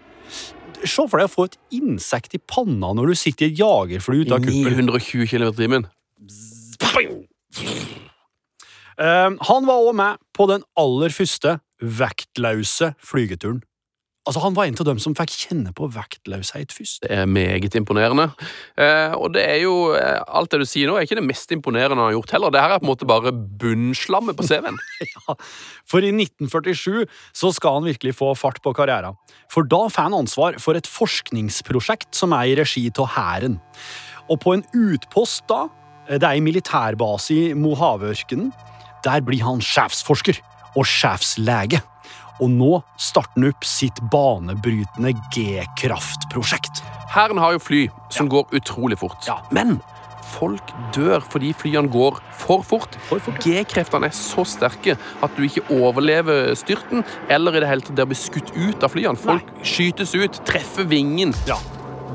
Se 0.85 1.05
for 1.07 1.19
deg 1.19 1.29
å 1.29 1.33
få 1.33 1.47
et 1.49 1.59
insekt 1.75 2.35
i 2.37 2.41
panna 2.41 2.93
når 2.95 3.11
du 3.11 3.19
sitter 3.19 3.47
i 3.47 3.53
et 3.53 3.61
jagerfly 3.61 4.23
uten 4.23 4.47
kuppel. 4.47 4.79
920 4.79 5.31
km 5.31 5.49
i 5.51 5.59
timen. 5.59 5.89
Eh, 6.23 6.54
han 8.97 9.67
var 9.67 9.83
òg 9.83 9.95
med 9.97 10.19
på 10.35 10.47
den 10.47 10.63
aller 10.79 11.13
første 11.13 11.57
vektløse 11.81 12.93
flygeturen. 13.03 13.63
Altså, 14.25 14.41
Han 14.41 14.55
var 14.57 14.65
en 14.65 14.77
av 14.79 14.87
dem 14.87 14.99
som 15.01 15.13
fikk 15.13 15.33
kjenne 15.37 15.71
på 15.77 15.85
vektløshet 15.93 16.73
først. 16.73 17.03
Det 17.03 17.11
er 17.13 17.27
meget 17.29 17.75
imponerende. 17.77 18.31
Eh, 18.73 19.13
og 19.13 19.35
det 19.35 19.43
er 19.45 19.59
jo 19.61 19.93
eh, 19.93 20.17
Alt 20.25 20.49
det 20.51 20.63
du 20.63 20.65
sier 20.65 20.89
nå, 20.89 20.95
er 20.97 21.05
ikke 21.05 21.19
det 21.19 21.27
mest 21.27 21.51
imponerende 21.53 21.93
han 21.93 22.07
har 22.07 22.15
gjort 22.15 22.33
heller. 22.33 22.53
Det 22.53 22.63
her 22.63 22.73
er 22.73 22.81
på 22.81 22.87
en 22.87 22.89
måte 22.89 23.09
bare 23.09 23.33
bunnslammet 23.33 24.37
på 24.37 24.47
CV-en. 24.47 24.81
Ja, 25.05 25.35
For 25.85 26.01
i 26.01 26.09
1947 26.09 27.05
så 27.35 27.51
skal 27.53 27.77
han 27.77 27.85
virkelig 27.85 28.15
få 28.17 28.31
fart 28.37 28.57
på 28.65 28.73
karrieren. 28.73 29.17
For 29.53 29.67
da 29.69 29.85
får 29.93 30.09
han 30.09 30.17
ansvar 30.17 30.57
for 30.61 30.77
et 30.77 30.89
forskningsprosjekt 30.89 32.15
som 32.17 32.33
er 32.33 32.49
i 32.49 32.57
regi 32.57 32.87
av 32.97 33.11
Hæren. 33.13 33.59
Og 34.25 34.41
på 34.41 34.55
en 34.55 34.65
utpost 34.73 35.45
da, 35.51 35.67
det 36.09 36.23
er 36.23 36.33
en 36.33 36.45
militærbase 36.45 37.35
i 37.35 37.53
Mojaveørkenen, 37.57 38.49
der 39.05 39.21
blir 39.25 39.43
han 39.45 39.61
sjefsforsker 39.63 40.39
og 40.75 40.85
sjefslege. 40.89 41.81
Og 42.43 42.49
nå 42.51 42.81
starter 42.99 43.37
han 43.39 43.49
opp 43.53 43.63
sitt 43.63 44.01
banebrytende 44.11 45.13
G-kraftprosjekt. 45.31 46.81
Hæren 47.13 47.37
har 47.39 47.53
jo 47.55 47.61
fly 47.63 47.83
som 48.11 48.27
går 48.31 48.49
utrolig 48.57 48.97
fort. 48.99 49.21
Ja. 49.27 49.37
Men 49.55 49.77
folk 50.35 50.73
dør 50.95 51.23
fordi 51.31 51.53
flyene 51.55 51.87
går 51.93 52.17
for 52.35 52.65
fort. 52.65 52.97
For 53.07 53.21
fort, 53.23 53.39
G-kreftene 53.45 54.09
er 54.09 54.17
så 54.17 54.43
sterke 54.47 54.97
at 55.23 55.37
du 55.37 55.45
ikke 55.47 55.63
overlever 55.77 56.51
styrten, 56.59 57.05
eller 57.31 57.55
i 57.55 57.63
det 57.63 57.69
hele 57.71 57.85
tatt 57.85 57.95
det 57.95 58.03
å 58.07 58.11
bli 58.11 58.19
skutt 58.19 58.51
ut 58.57 58.83
av 58.83 58.91
flyene. 58.91 59.15
Folk 59.21 59.47
skytes 59.63 60.15
ut, 60.17 60.41
treffer 60.49 60.87
vingen, 60.91 61.33
Ja. 61.47 61.57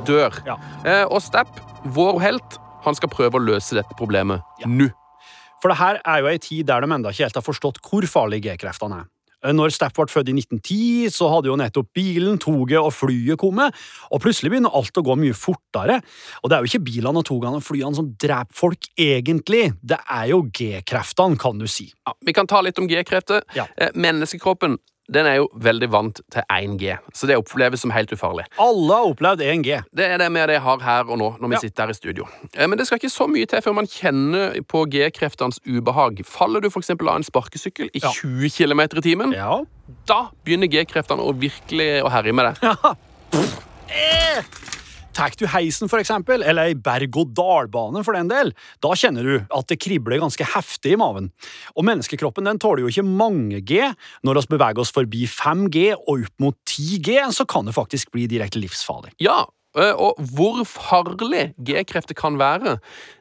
dør. 0.04 0.36
Ja. 0.46 0.56
Eh, 0.84 1.04
og 1.04 1.22
Stapp, 1.22 1.60
vår 1.84 2.20
helt, 2.20 2.58
han 2.84 2.94
skal 2.94 3.08
prøve 3.08 3.36
å 3.36 3.44
løse 3.44 3.74
dette 3.76 3.94
problemet 3.96 4.42
nå. 4.66 4.90
For 5.60 5.72
det 5.72 5.80
her 5.80 6.00
er 6.04 6.20
jo 6.22 6.30
ei 6.30 6.40
tid 6.42 6.68
der 6.68 6.82
de 6.82 6.90
ennå 6.90 7.12
ikke 7.12 7.26
helt 7.28 7.40
har 7.40 7.46
forstått 7.46 7.80
hvor 7.84 8.06
farlige 8.08 8.50
G-kreftene 8.50 9.02
er. 9.02 9.08
Når 9.40 9.72
Stepp 9.72 9.96
ble 9.96 10.04
født 10.10 10.28
i 10.28 10.34
1910, 10.36 11.12
så 11.14 11.30
hadde 11.32 11.48
jo 11.48 11.56
nettopp 11.56 11.88
bilen, 11.96 12.36
toget 12.40 12.76
og 12.76 12.92
flyet 12.92 13.40
kommet, 13.40 13.76
og 14.12 14.20
plutselig 14.20 14.52
begynner 14.52 14.74
alt 14.76 15.00
å 15.00 15.04
gå 15.06 15.16
mye 15.16 15.36
fortere. 15.36 15.96
Og 16.42 16.50
det 16.50 16.56
er 16.56 16.60
jo 16.60 16.68
ikke 16.68 16.84
bilene 16.90 17.22
og 17.22 17.24
togene 17.28 17.60
og 17.60 17.64
flyene 17.64 17.96
som 17.96 18.10
dreper 18.20 18.58
folk, 18.58 18.90
egentlig. 19.00 19.70
Det 19.80 19.96
er 20.04 20.28
jo 20.34 20.42
G-kreftene, 20.52 21.40
kan 21.40 21.60
du 21.60 21.64
si. 21.70 21.88
Ja, 22.04 22.12
vi 22.20 22.36
kan 22.36 22.50
ta 22.50 22.60
litt 22.64 22.80
om 22.82 22.88
G-krefter. 22.90 23.46
Ja. 23.56 23.64
Eh, 23.80 23.96
menneskekroppen 23.96 24.76
den 25.10 25.26
er 25.26 25.36
jo 25.40 25.48
veldig 25.58 25.88
vant 25.90 26.20
til 26.30 26.42
1G, 26.50 26.96
så 27.14 27.26
det 27.26 27.36
oppleves 27.40 27.80
som 27.82 27.90
helt 27.90 28.12
ufarlig. 28.14 28.44
Alle 28.58 28.94
har 28.94 29.08
opplevd 29.10 29.42
1G. 29.42 29.80
Det 29.96 30.06
er 30.06 30.18
det 30.22 30.28
vi 30.32 30.46
det 30.46 30.60
har 30.62 30.78
her 30.80 31.04
og 31.10 31.18
nå, 31.18 31.30
når 31.40 31.48
vi 31.48 31.54
Ja. 31.54 31.60
sitter 31.60 31.82
her 31.84 31.90
i 31.90 31.94
studio. 31.94 32.28
Eh, 32.54 32.66
Men 32.66 32.78
det 32.78 32.86
skal 32.86 32.98
ikke 32.98 33.10
så 33.10 33.26
mye 33.28 33.46
til 33.46 33.60
før 33.60 33.74
man 33.74 33.86
kjenner 33.86 34.60
på 34.66 34.84
G-kreftenes 34.90 35.58
ubehag. 35.66 36.24
Faller 36.24 36.60
du 36.60 36.68
f.eks. 36.70 36.90
av 36.90 37.16
en 37.16 37.22
sparkesykkel 37.24 37.90
i 37.94 38.00
Ja. 38.02 38.10
20 38.12 38.50
km 38.50 38.80
i 38.80 39.00
timen, 39.00 39.32
Ja. 39.32 39.64
da 40.06 40.28
begynner 40.44 40.68
G-kreftene 40.70 41.20
å 41.20 41.34
virkelig 41.34 42.02
å 42.04 42.10
herje 42.10 42.32
med 42.34 42.54
deg. 42.54 42.76
Tar 45.20 45.34
du 45.36 45.44
heisen, 45.52 45.90
for 45.92 46.00
eksempel, 46.00 46.40
eller 46.40 46.70
ei 46.70 46.76
berg-og-dal-bane 46.80 48.00
for 48.06 48.16
den 48.16 48.30
del, 48.30 48.54
da 48.80 48.94
kjenner 48.96 49.26
du 49.26 49.34
at 49.52 49.68
det 49.68 49.76
kribler 49.82 50.22
ganske 50.22 50.46
heftig 50.54 50.94
i 50.94 51.00
maven. 51.00 51.28
Og 51.76 51.84
menneskekroppen 51.84 52.48
den 52.48 52.60
tåler 52.62 52.86
jo 52.86 52.88
ikke 52.92 53.04
mange 53.04 53.60
G. 53.68 53.82
Når 54.24 54.40
vi 54.40 54.54
beveger 54.54 54.80
oss 54.80 54.94
forbi 54.96 55.26
5G 55.28 55.90
og 55.98 56.24
opp 56.24 56.40
mot 56.40 56.56
10G, 56.64 57.18
så 57.36 57.44
kan 57.44 57.68
det 57.68 57.76
faktisk 57.76 58.14
bli 58.16 58.24
direkte 58.32 58.62
livsfarlig. 58.62 59.12
Ja, 59.20 59.42
og 59.76 60.16
hvor 60.32 60.64
farlig 60.64 61.50
G-krefter 61.68 62.16
kan 62.16 62.40
være, 62.40 62.78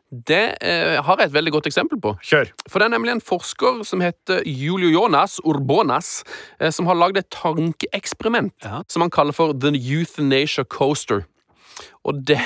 det 0.09 0.55
eh, 0.65 0.95
har 1.03 1.19
jeg 1.19 1.29
et 1.29 1.35
veldig 1.35 1.51
godt 1.53 1.67
eksempel 1.69 1.99
på. 2.01 2.15
Kjør. 2.25 2.49
For 2.65 2.81
det 2.81 2.87
er 2.87 2.93
nemlig 2.95 3.11
en 3.13 3.21
forsker 3.21 3.83
som 3.85 4.01
heter 4.01 4.39
Julio 4.47 4.89
Jonas 4.89 5.35
Urbonas, 5.43 6.23
eh, 6.57 6.71
som 6.73 6.87
har 6.89 6.97
lagd 6.97 7.19
et 7.19 7.29
tankeeksperiment 7.35 8.55
Ja. 8.63 8.81
som 8.87 9.03
han 9.05 9.11
kaller 9.13 9.35
for 9.35 9.53
The 9.53 9.75
Euthanasia 9.75 10.63
Coaster. 10.63 11.27
Og 12.07 12.21
det, 12.27 12.39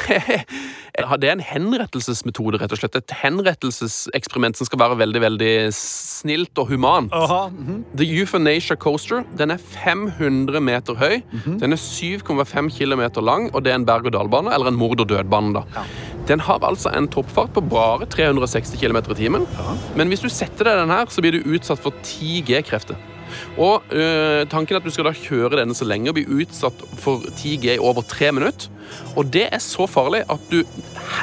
det 1.21 1.29
er 1.29 1.35
en 1.35 1.43
henrettelsesmetode, 1.45 2.59
rett 2.61 2.73
og 2.73 2.81
slett. 2.81 2.97
Et 2.99 3.15
henrettelseseksperiment 3.23 4.57
som 4.59 4.69
skal 4.69 4.81
være 4.81 4.99
veldig 5.03 5.21
veldig 5.23 5.53
snilt 5.77 6.57
og 6.57 6.67
humant. 6.71 7.13
Mm 7.13 7.65
-hmm. 7.67 7.97
The 7.97 8.07
Euthanasia 8.19 8.75
Coaster 8.75 9.23
den 9.37 9.51
er 9.51 9.57
500 9.57 10.59
meter 10.59 10.93
høy. 10.93 11.21
Mhm. 11.31 11.59
Den 11.59 11.73
er 11.73 11.77
7,5 11.77 12.69
km 12.69 13.21
lang, 13.21 13.55
og 13.55 13.63
det 13.63 13.71
er 13.71 13.75
en 13.75 13.85
berg-og-dal-bane, 13.85 14.53
eller 14.53 14.67
en 14.67 14.75
mord-og-død-bane. 14.75 15.53
da. 15.53 15.61
Den 16.27 16.39
har 16.39 16.59
altså 16.63 16.89
en 16.89 17.07
toppfart 17.07 17.53
på 17.53 17.61
bare 17.61 18.05
360 18.05 18.79
km 18.79 18.97
i 19.11 19.13
timen. 19.13 19.47
Men 19.95 20.07
hvis 20.07 20.19
du 20.19 20.29
setter 20.29 20.63
deg 20.63 20.79
den 20.79 20.89
her, 20.89 21.05
så 21.09 21.21
blir 21.21 21.31
du 21.31 21.49
utsatt 21.55 21.79
for 21.79 21.93
10 22.03 22.41
G-krefter. 22.41 22.95
Og 23.57 23.83
øh, 23.93 24.43
tanken 24.51 24.75
er 24.75 24.81
at 24.81 24.87
du 24.87 24.93
skal 24.93 25.09
da 25.09 25.15
kjøre 25.17 25.59
denne 25.61 25.75
så 25.77 25.87
lenge 25.87 26.11
og 26.11 26.17
bli 26.19 26.25
utsatt 26.41 26.85
for 27.01 27.25
10 27.29 27.57
G 27.63 27.75
i 27.75 27.81
over 27.81 28.05
tre 28.07 28.31
minutter. 28.35 28.69
Og 29.17 29.29
det 29.33 29.47
er 29.49 29.63
så 29.63 29.87
farlig 29.89 30.23
at 30.29 30.51
du 30.51 30.61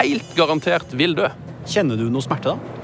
helt 0.01 0.37
garantert 0.39 0.93
vil 0.97 1.17
dø. 1.19 1.31
Kjenner 1.71 1.99
du 2.01 2.09
noe 2.11 2.25
smerte, 2.25 2.55
da? 2.55 2.80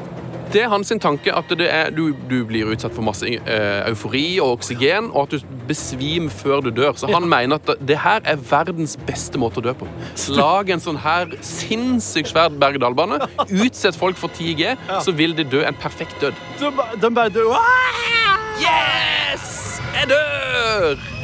Det 0.57 0.63
er 0.65 0.71
hans 0.73 0.89
tanke 1.05 1.33
at 1.37 1.51
det 1.53 1.67
er, 1.69 1.91
du, 1.93 2.15
du 2.31 2.39
blir 2.49 2.71
utsatt 2.73 2.95
for 2.97 3.05
masse 3.05 3.29
eh, 3.29 3.89
eufori 3.91 4.39
og 4.41 4.55
oksygen, 4.55 5.11
og 5.13 5.27
at 5.27 5.35
du 5.35 5.57
besvimer 5.69 6.33
før 6.33 6.63
du 6.65 6.71
dør. 6.73 6.95
Så 6.97 7.11
han 7.13 7.27
mener 7.29 7.59
at 7.61 7.75
det 7.85 7.99
her 8.01 8.25
er 8.25 8.41
verdens 8.41 8.97
beste 9.05 9.37
måte 9.37 9.61
å 9.61 9.67
dø 9.67 9.75
på. 9.77 9.89
Lag 10.33 10.73
en 10.73 10.81
sånn 10.81 10.97
her 11.05 11.35
sinnssykt 11.45 12.33
svær 12.33 12.57
berg-og-dal-bane. 12.57 13.21
Utsett 13.51 13.99
folk 14.01 14.17
for 14.17 14.33
10G, 14.33 14.73
så 15.05 15.13
vil 15.19 15.37
de 15.37 15.45
dø 15.45 15.61
en 15.67 15.77
perfekt 15.77 16.17
død. 16.25 16.41
De, 16.63 16.73
de 17.05 17.13
bare 17.21 17.35
dør. 17.37 17.53
Yes! 18.63 19.77
Jeg 19.93 20.09
dør! 20.15 21.16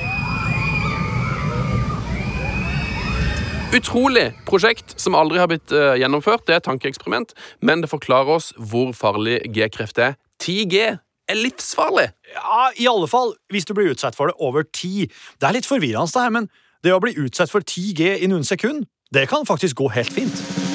Utrolig 3.73 4.35
prosjekt 4.45 4.93
som 5.01 5.15
aldri 5.17 5.39
har 5.41 5.49
blitt 5.49 5.73
uh, 5.73 5.95
gjennomført. 5.97 6.45
Det 6.45 6.53
er 6.53 6.61
et 6.61 6.67
tankeeksperiment, 6.67 7.31
men 7.65 7.81
det 7.81 7.89
forklarer 7.89 8.35
oss 8.35 8.51
hvor 8.61 8.91
farlig 8.93 9.39
G-kreft 9.55 9.97
er. 9.97 10.19
10G 10.45 10.83
er 10.93 11.39
livsfarlig! 11.39 12.11
Ja, 12.35 12.67
i 12.77 12.89
alle 12.91 13.09
fall 13.09 13.33
hvis 13.53 13.65
du 13.65 13.73
blir 13.79 13.95
utsatt 13.95 14.19
for 14.19 14.29
det 14.29 14.37
over 14.45 14.69
tid. 14.77 15.09
Det 15.41 15.49
er 15.49 15.57
litt 15.57 15.69
forvirrende, 15.69 16.13
det 16.13 16.27
her, 16.27 16.37
men 16.37 16.51
det 16.85 16.93
å 16.93 17.01
bli 17.01 17.17
utsatt 17.25 17.53
for 17.53 17.65
10G 17.65 18.19
i 18.21 18.29
noen 18.29 18.45
sekunder, 18.45 18.85
det 19.13 19.25
kan 19.33 19.49
faktisk 19.49 19.81
gå 19.81 19.89
helt 19.97 20.13
fint. 20.13 20.72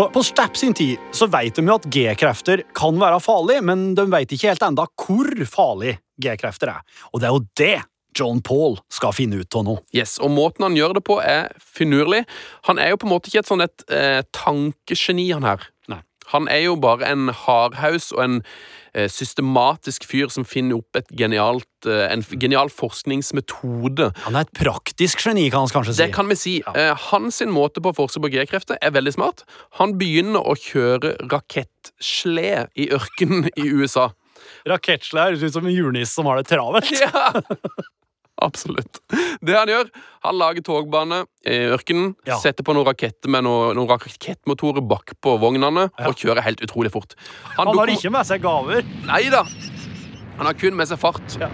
Så 0.00 0.10
På 0.10 0.22
Stapp 0.22 0.56
sin 0.56 0.74
tid 0.74 0.98
så 1.12 1.26
vet 1.26 1.58
de 1.58 1.62
jo 1.68 1.74
at 1.76 1.84
G-krefter 1.92 2.62
kan 2.72 2.96
være 2.96 3.18
farlig, 3.20 3.58
men 3.68 3.90
de 3.92 4.06
vet 4.08 4.30
ikke 4.32 4.48
helt 4.48 4.62
enda 4.64 4.86
hvor 4.96 5.28
farlig 5.44 5.98
G-krefter 6.24 6.70
er. 6.72 6.78
Og 7.12 7.20
det 7.20 7.28
er 7.28 7.34
jo 7.34 7.42
det 7.60 7.74
John 8.16 8.40
Paul 8.40 8.78
skal 8.88 9.12
finne 9.12 9.42
ut 9.42 9.58
av 9.60 9.66
nå. 9.66 9.74
Yes, 9.92 10.14
og 10.24 10.32
Måten 10.32 10.64
han 10.64 10.78
gjør 10.78 10.96
det 10.96 11.02
på, 11.04 11.18
er 11.20 11.52
finurlig. 11.60 12.22
Han 12.70 12.80
er 12.80 12.94
jo 12.94 13.02
på 13.02 13.10
en 13.10 13.12
måte 13.12 13.28
ikke 13.28 13.42
et 13.42 13.52
sånn 13.52 13.66
et 13.66 13.84
eh, 13.92 14.22
tankegeni, 14.32 15.26
han 15.36 15.44
her. 15.50 15.68
Nei. 15.92 16.00
Han 16.32 16.48
er 16.48 16.64
jo 16.64 16.80
bare 16.80 17.04
en 17.04 17.28
hardhaus 17.44 18.08
og 18.16 18.24
en 18.24 18.40
systematisk 19.10 20.04
fyr 20.08 20.30
som 20.32 20.46
finner 20.48 20.80
opp 20.80 20.98
et 20.98 21.08
genialt, 21.16 21.68
eh, 21.86 22.06
en 22.10 22.24
genial 22.34 22.70
forskningsmetode. 22.72 24.10
Han 24.26 24.38
er 24.38 24.46
et 24.46 24.54
praktisk 24.56 25.22
geni, 25.24 25.48
kan 25.50 25.66
han 25.66 25.72
kanskje 25.74 25.94
si. 25.94 26.02
Det 26.02 26.14
kan 26.14 26.28
vi 26.28 26.38
si. 26.38 26.56
Ja. 26.66 26.94
hans 27.10 27.40
sin 27.40 27.50
måte 27.50 27.82
på 27.82 27.92
å 27.92 27.96
forske 27.96 28.22
på 28.22 28.30
G-krefter 28.32 28.78
er 28.82 28.90
veldig 28.90 29.14
smart. 29.14 29.44
Han 29.78 29.96
begynner 29.98 30.42
å 30.42 30.56
kjøre 30.58 31.16
rakettsled 31.30 32.68
i 32.76 32.90
ørkenen 32.90 33.50
i 33.56 33.68
USA. 33.70 34.10
Rakettsled 34.66 35.36
høres 35.36 35.42
ut 35.42 35.52
som 35.52 35.66
en 35.66 35.74
julenisse 35.74 36.14
som 36.14 36.26
har 36.26 36.40
det 36.40 36.50
travelt. 36.50 36.90
Ja! 37.00 37.40
Absolutt. 38.42 39.00
Det 39.44 39.56
han 39.56 39.68
gjør, 39.68 39.90
han 40.24 40.38
lager 40.40 40.64
togbane 40.66 41.22
i 41.46 41.58
ørkenen, 41.74 42.14
Ja. 42.26 42.38
setter 42.40 42.64
på 42.66 42.74
noen 42.76 42.86
raketter 42.88 43.28
med 43.32 43.44
noen, 43.44 43.76
noen 43.76 43.88
rakettmotorer 43.88 44.84
bak 44.86 45.14
på 45.20 45.36
ja. 45.40 46.08
og 46.08 46.16
kjører 46.16 46.42
helt 46.42 46.60
utrolig 46.60 46.92
fort. 46.92 47.14
Han 47.56 47.68
har 47.68 47.88
ikke 47.88 48.10
med 48.12 48.26
seg 48.26 48.42
gaver. 48.42 48.84
Nei 49.06 49.28
da! 49.32 49.44
Han 50.38 50.46
har 50.48 50.54
kun 50.56 50.76
med 50.76 50.88
seg 50.88 50.98
fart. 50.98 51.36
Ja. 51.40 51.50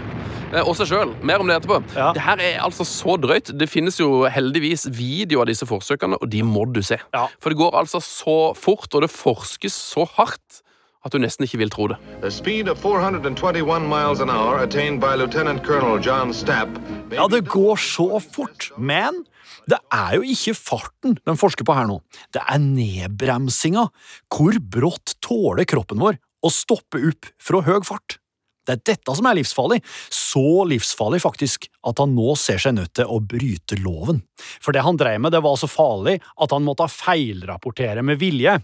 Eh, 0.54 0.62
Og 0.62 0.76
seg 0.78 0.86
sjøl. 0.86 1.14
Mer 1.26 1.42
om 1.42 1.48
det 1.50 1.56
etterpå. 1.58 1.80
Ja. 1.96 2.12
Det 2.14 2.22
her 2.22 2.38
er 2.38 2.60
altså 2.62 2.84
så 2.86 3.16
drøyt. 3.18 3.50
Det 3.58 3.66
finnes 3.70 3.98
jo 3.98 4.24
heldigvis 4.30 4.86
video 4.94 5.40
av 5.42 5.48
disse 5.50 5.66
forsøkene, 5.66 6.18
og 6.22 6.30
de 6.30 6.42
må 6.46 6.64
du 6.72 6.82
se. 6.86 7.00
Ja. 7.14 7.26
For 7.42 7.50
det 7.50 7.58
går 7.58 7.74
altså 7.74 7.98
så 8.02 8.54
fort, 8.54 8.86
og 8.94 9.02
det 9.02 9.10
forskes 9.10 9.74
så 9.74 10.06
hardt 10.16 10.62
at 11.06 11.14
du 11.14 11.20
nesten 11.22 11.46
ikke 11.46 11.60
vil 11.62 11.72
tro 11.72 11.86
det. 11.92 12.00
The 12.24 12.32
speed 12.34 12.68
of 12.72 12.80
421 12.82 13.86
miles 13.86 14.20
an 14.20 14.32
hour 14.32 14.58
attained 14.62 15.00
by 15.00 15.14
Lieutenant 15.18 15.62
Colonel 15.66 16.02
John 16.02 16.34
Stapp. 16.34 16.72
Ja, 17.14 17.28
det 17.30 17.46
går 17.48 17.78
så 17.80 18.18
fort, 18.22 18.70
men 18.76 19.24
det 19.70 19.78
er 19.94 20.18
jo 20.18 20.26
ikke 20.26 20.54
farten 20.58 21.16
de 21.22 21.38
forsker 21.38 21.66
på 21.66 21.74
her 21.76 21.88
nå. 21.90 22.00
Det 22.34 22.42
er 22.42 22.62
nedbremsinga. 22.62 23.88
Hvor 24.32 24.60
brått 24.60 25.16
tåler 25.24 25.66
kroppen 25.68 26.02
vår 26.02 26.20
å 26.46 26.52
stoppe 26.52 27.02
opp 27.08 27.30
fra 27.42 27.62
høy 27.66 27.80
fart? 27.86 28.18
Det 28.66 28.74
er 28.74 28.82
dette 28.94 29.14
som 29.14 29.26
er 29.30 29.38
livsfarlig. 29.38 29.78
Så 30.10 30.64
livsfarlig 30.66 31.20
faktisk 31.22 31.68
at 31.86 32.02
han 32.02 32.16
nå 32.16 32.34
ser 32.38 32.58
seg 32.62 32.74
nødt 32.78 32.96
til 32.98 33.10
å 33.10 33.20
bryte 33.22 33.78
loven. 33.78 34.24
For 34.58 34.74
det 34.74 34.82
han 34.86 34.98
drev 34.98 35.22
med, 35.22 35.34
det 35.34 35.42
var 35.46 35.58
så 35.60 35.70
farlig 35.70 36.18
at 36.18 36.54
han 36.54 36.66
måtte 36.66 36.88
feilrapportere 36.90 38.02
med 38.06 38.18
vilje. 38.22 38.58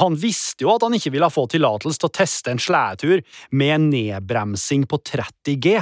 Han 0.00 0.16
visste 0.20 0.66
jo 0.66 0.72
at 0.74 0.84
han 0.86 0.96
ikke 0.96 1.12
ville 1.14 1.30
få 1.32 1.46
tillatelse 1.52 2.02
til 2.02 2.10
å 2.10 2.16
teste 2.20 2.52
en 2.52 2.62
sledetur 2.62 3.22
med 3.50 3.74
en 3.76 3.88
nedbremsing 3.92 4.86
på 4.90 5.00
30 5.12 5.60
G, 5.62 5.76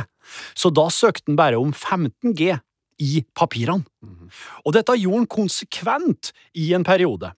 så 0.56 0.72
da 0.72 0.88
søkte 0.92 1.30
han 1.30 1.40
bare 1.40 1.60
om 1.60 1.72
15 1.72 2.34
G 2.38 2.54
i 3.02 3.24
papirene. 3.34 3.84
Og 4.64 4.76
dette 4.76 4.94
gjorde 4.98 5.24
han 5.24 5.30
konsekvent 5.30 6.30
i 6.60 6.70
en 6.76 6.86
periode. 6.86 7.32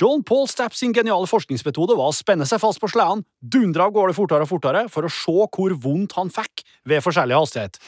John 0.00 0.24
Paul 0.26 0.48
Stapp 0.50 0.74
sin 0.74 0.94
geniale 0.94 1.28
forskningsmetode 1.30 1.94
var 1.98 2.10
å 2.10 2.14
spenne 2.14 2.46
seg 2.48 2.60
fast 2.62 2.80
på 2.82 2.90
sleden, 2.90 3.22
dundre 3.38 3.86
av 3.86 3.94
gårde 3.94 4.16
fortere 4.16 4.46
og 4.46 4.50
fortere 4.50 4.86
for 4.90 5.06
å 5.06 5.12
se 5.12 5.34
hvor 5.54 5.76
vondt 5.84 6.16
han 6.18 6.32
fikk 6.34 6.64
ved 6.88 7.04
forskjellig 7.04 7.38
hastighet. 7.38 7.78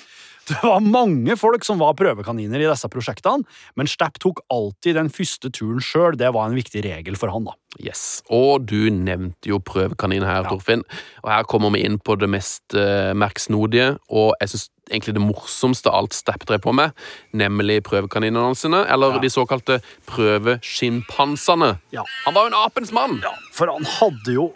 Det 0.46 0.60
var 0.62 0.78
mange 0.84 1.34
folk 1.38 1.64
som 1.66 1.80
var 1.82 1.96
prøvekaniner 1.98 2.62
i 2.62 2.68
disse 2.70 2.86
prosjektene, 2.92 3.42
men 3.74 3.88
Stapp 3.90 4.20
tok 4.22 4.44
alltid 4.52 4.94
den 4.94 5.08
første 5.10 5.50
turen 5.50 5.80
sjøl. 5.82 6.14
Det 6.20 6.28
var 6.36 6.46
en 6.46 6.54
viktig 6.54 6.84
regel 6.86 7.16
for 7.18 7.32
han, 7.34 7.48
da. 7.48 7.56
Yes, 7.82 8.22
Og 8.32 8.62
du 8.70 8.86
nevnte 8.88 9.50
jo 9.50 9.58
prøvekanin 9.60 10.24
her, 10.24 10.46
Torfinn. 10.48 10.80
Og 11.24 11.28
her 11.28 11.42
kommer 11.50 11.74
vi 11.74 11.82
inn 11.84 11.98
på 12.00 12.14
det 12.16 12.28
mest 12.32 12.72
uh, 12.78 13.10
merksnodige, 13.18 13.98
og 14.08 14.32
jeg 14.40 14.54
syns 14.54 14.68
egentlig 14.88 15.16
det 15.18 15.24
morsomste 15.26 15.90
alt 15.92 16.14
Stapp 16.16 16.46
drev 16.48 16.62
på 16.64 16.72
med, 16.78 16.94
nemlig 17.36 17.82
prøvekaninene 17.84 18.54
sine, 18.56 18.84
eller 18.88 19.18
Ja. 19.18 19.20
de 19.26 19.32
såkalte 19.34 19.80
prøveskimpansene. 20.08 21.78
Ja. 21.92 22.04
Han 22.24 22.34
var 22.34 22.46
jo 22.46 22.52
en 22.54 22.60
apens 22.64 22.92
mann! 22.96 23.18
Ja, 23.22 23.34
for 23.52 23.66
han 23.72 23.84
hadde 23.98 24.32
jo 24.36 24.48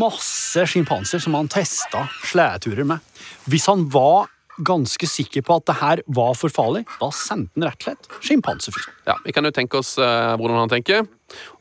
masse 0.00 0.64
sjimpanser 0.70 1.22
som 1.22 1.36
han 1.38 1.48
testa 1.52 2.08
sledeturer 2.24 2.86
med. 2.88 3.04
Hvis 3.50 3.68
han 3.70 3.86
var 3.92 4.30
ganske 4.62 5.06
sikker 5.10 5.42
på 5.42 5.56
at 5.58 5.66
det 5.66 5.74
her 5.80 6.02
var 6.06 6.34
for 6.38 6.52
farlig, 6.52 6.84
da 7.00 7.08
sendte 7.10 7.50
han 7.58 7.66
rett 7.66 7.80
og 7.80 7.88
slett 7.88 8.08
sjimpansefyren. 8.28 8.94
Ja, 9.08 9.16
Vi 9.24 9.32
kan 9.32 9.44
jo 9.44 9.50
tenke 9.50 9.80
oss 9.80 9.96
uh, 9.98 10.36
hvordan 10.38 10.60
han 10.62 10.70
tenker. 10.70 11.06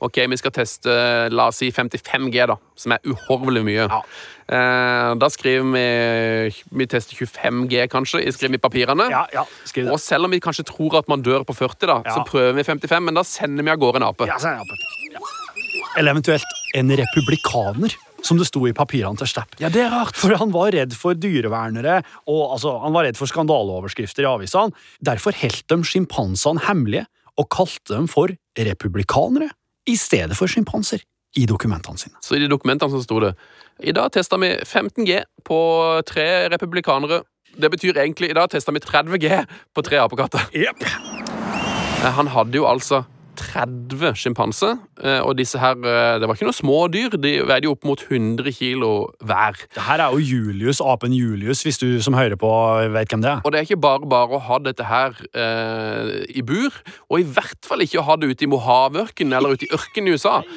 Ok, 0.03 0.19
Vi 0.29 0.38
skal 0.38 0.51
teste 0.53 0.93
la 1.33 1.47
oss 1.50 1.57
si 1.63 1.71
55G, 1.73 2.45
da, 2.51 2.57
som 2.77 2.93
er 2.93 3.00
uhorvelig 3.09 3.63
mye. 3.65 3.88
Ja. 3.89 4.01
Eh, 4.43 5.13
da 5.15 5.29
skriver 5.31 5.69
vi 5.71 6.65
Vi 6.77 6.85
tester 6.91 7.15
25G, 7.15 7.88
kanskje, 7.89 8.19
i 8.27 8.31
skriver 8.35 8.57
vi 8.57 8.62
papirene. 8.62 9.07
Ja, 9.09 9.23
ja, 9.33 9.45
skriv 9.65 9.89
Og 9.93 10.00
selv 10.03 10.27
om 10.27 10.31
vi 10.35 10.41
kanskje 10.43 10.65
tror 10.67 11.00
at 11.00 11.07
man 11.09 11.23
dør 11.23 11.45
på 11.47 11.55
40, 11.55 11.88
da, 11.88 12.01
Ja. 12.05 12.13
så 12.19 12.25
prøver 12.27 12.53
vi 12.59 12.63
55, 12.67 13.03
men 13.07 13.15
da 13.15 13.23
sender 13.23 13.63
vi 13.63 13.71
av 13.71 13.79
gårde 13.79 14.01
en 14.03 14.09
ape. 14.12 14.27
Ja, 14.27 14.38
så 14.38 14.51
er 14.51 14.59
det 14.59 14.67
perfekt. 14.67 15.13
Ja. 15.15 15.19
Eller 15.97 16.12
eventuelt 16.12 16.43
en 16.75 16.89
republikaner, 16.91 17.95
som 18.24 18.39
det 18.39 18.48
sto 18.48 18.63
i 18.68 18.75
papirene 18.75 19.20
til 19.20 19.30
Stapp. 19.30 19.58
Ja, 19.62 19.72
det 19.74 19.84
er 19.86 19.92
rart. 19.94 20.15
For 20.18 20.34
han 20.39 20.53
var 20.53 20.74
redd 20.75 20.96
for 20.98 21.18
dyrevernere, 21.18 22.01
og 22.32 22.56
altså, 22.56 22.77
han 22.84 22.96
var 22.96 23.08
redd 23.08 23.20
for 23.20 23.30
skandaleoverskrifter 23.30 24.25
i 24.25 24.30
avisene. 24.30 24.75
Derfor 25.03 25.36
holdt 25.42 25.68
de 25.72 25.80
sjimpansene 25.88 26.63
hemmelige 26.68 27.08
og 27.39 27.50
kalte 27.53 27.96
dem 27.96 28.08
for 28.12 28.32
republikanere 28.60 29.50
i 29.89 29.98
stedet 30.00 30.38
for 30.38 30.48
sjimpanser 30.48 31.03
i 31.36 31.48
dokumentene 31.50 31.98
sine. 31.98 32.15
Så 32.22 32.38
i 32.38 32.44
de 32.44 32.50
dokumentene 32.51 32.94
så 32.94 33.01
sto 33.03 33.20
det 33.24 33.34
I 33.82 33.94
dag 33.96 34.12
testa 34.13 34.38
vi 34.38 34.51
15G 34.62 35.24
på 35.48 35.60
tre 36.06 36.27
republikanere. 36.53 37.24
Det 37.58 37.72
betyr 37.74 37.98
egentlig 37.98 38.30
i 38.30 38.38
dag 38.38 38.51
testa 38.53 38.74
vi 38.74 38.82
30G 38.82 39.42
på 39.74 39.86
tre 39.86 39.98
apekatter. 40.01 40.46
Yep. 40.53 40.86
Eh, 40.86 42.12
Han 42.13 42.30
hadde 42.34 42.58
jo 42.58 42.70
altså 42.70 43.03
30 43.40 44.13
sjimpanser, 44.20 44.78
eh, 45.04 45.20
og 45.24 45.36
disse 45.40 45.60
her 45.60 45.75
eh, 45.80 46.20
Det 46.22 46.28
var 46.30 46.36
ikke 46.38 46.48
noe 46.48 46.56
små 46.58 46.80
dyr. 46.94 47.16
De 47.18 47.32
veide 47.48 47.66
jo 47.68 47.74
opp 47.75 47.86
mot 47.88 48.02
100 48.04 48.52
kilo 48.56 48.90
hver. 49.24 49.58
Det 49.75 49.84
her 49.88 50.04
er 50.06 50.13
jo 50.16 50.22
Julius, 50.24 50.82
apen 50.84 51.13
Julius, 51.16 51.63
hvis 51.66 51.80
du 51.82 51.88
som 52.04 52.13
hører 52.18 52.36
på 52.40 52.50
vet 52.94 53.10
hvem 53.13 53.24
det 53.24 53.32
er. 53.32 53.42
Og 53.44 53.52
det 53.54 53.60
er 53.62 53.68
ikke 53.68 53.80
bare 53.84 54.10
bare 54.10 54.38
å 54.38 54.42
ha 54.48 54.60
dette 54.63 54.86
her 54.88 55.16
eh, 55.34 56.12
i 56.38 56.44
bur, 56.46 56.74
og 57.10 57.20
i 57.22 57.28
hvert 57.36 57.66
fall 57.68 57.84
ikke 57.86 58.02
å 58.02 58.06
ha 58.08 58.18
det 58.22 58.32
ute 58.34 58.46
i 58.48 58.52
Mohavørkenen 58.52 59.34
eller 59.38 59.56
ute 59.58 59.68
i 59.68 59.74
ørkenen 59.74 60.12
i 60.12 60.18
USA. 60.18 60.40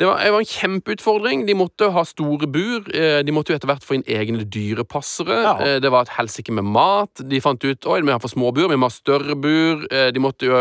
Det 0.00 0.06
var, 0.08 0.16
det 0.24 0.30
var 0.32 0.40
en 0.40 0.48
kjempeutfordring. 0.48 1.42
De 1.44 1.52
måtte 1.58 1.90
ha 1.92 2.02
store 2.08 2.46
bur. 2.48 2.86
eh, 2.96 3.18
De 3.26 3.34
måtte 3.36 3.52
jo 3.52 3.58
etter 3.58 3.68
hvert 3.68 3.84
få 3.84 3.98
inn 3.98 4.04
egne 4.08 4.46
dyrepassere. 4.48 5.36
Ja. 5.44 5.52
Det 5.82 5.90
var 5.92 6.06
et 6.06 6.14
helsike 6.16 6.54
med 6.56 6.64
mat. 6.64 7.20
De 7.20 7.40
fant 7.44 7.60
ut 7.66 7.84
oi, 7.90 7.98
vi 8.00 8.14
har 8.14 8.22
for 8.22 8.32
små 8.32 8.48
bur, 8.56 8.70
vi 8.72 8.78
må 8.80 8.88
ha 8.88 8.94
større 8.94 9.36
bur. 9.36 9.84
De 9.90 10.22
måtte 10.24 10.48
jo 10.48 10.56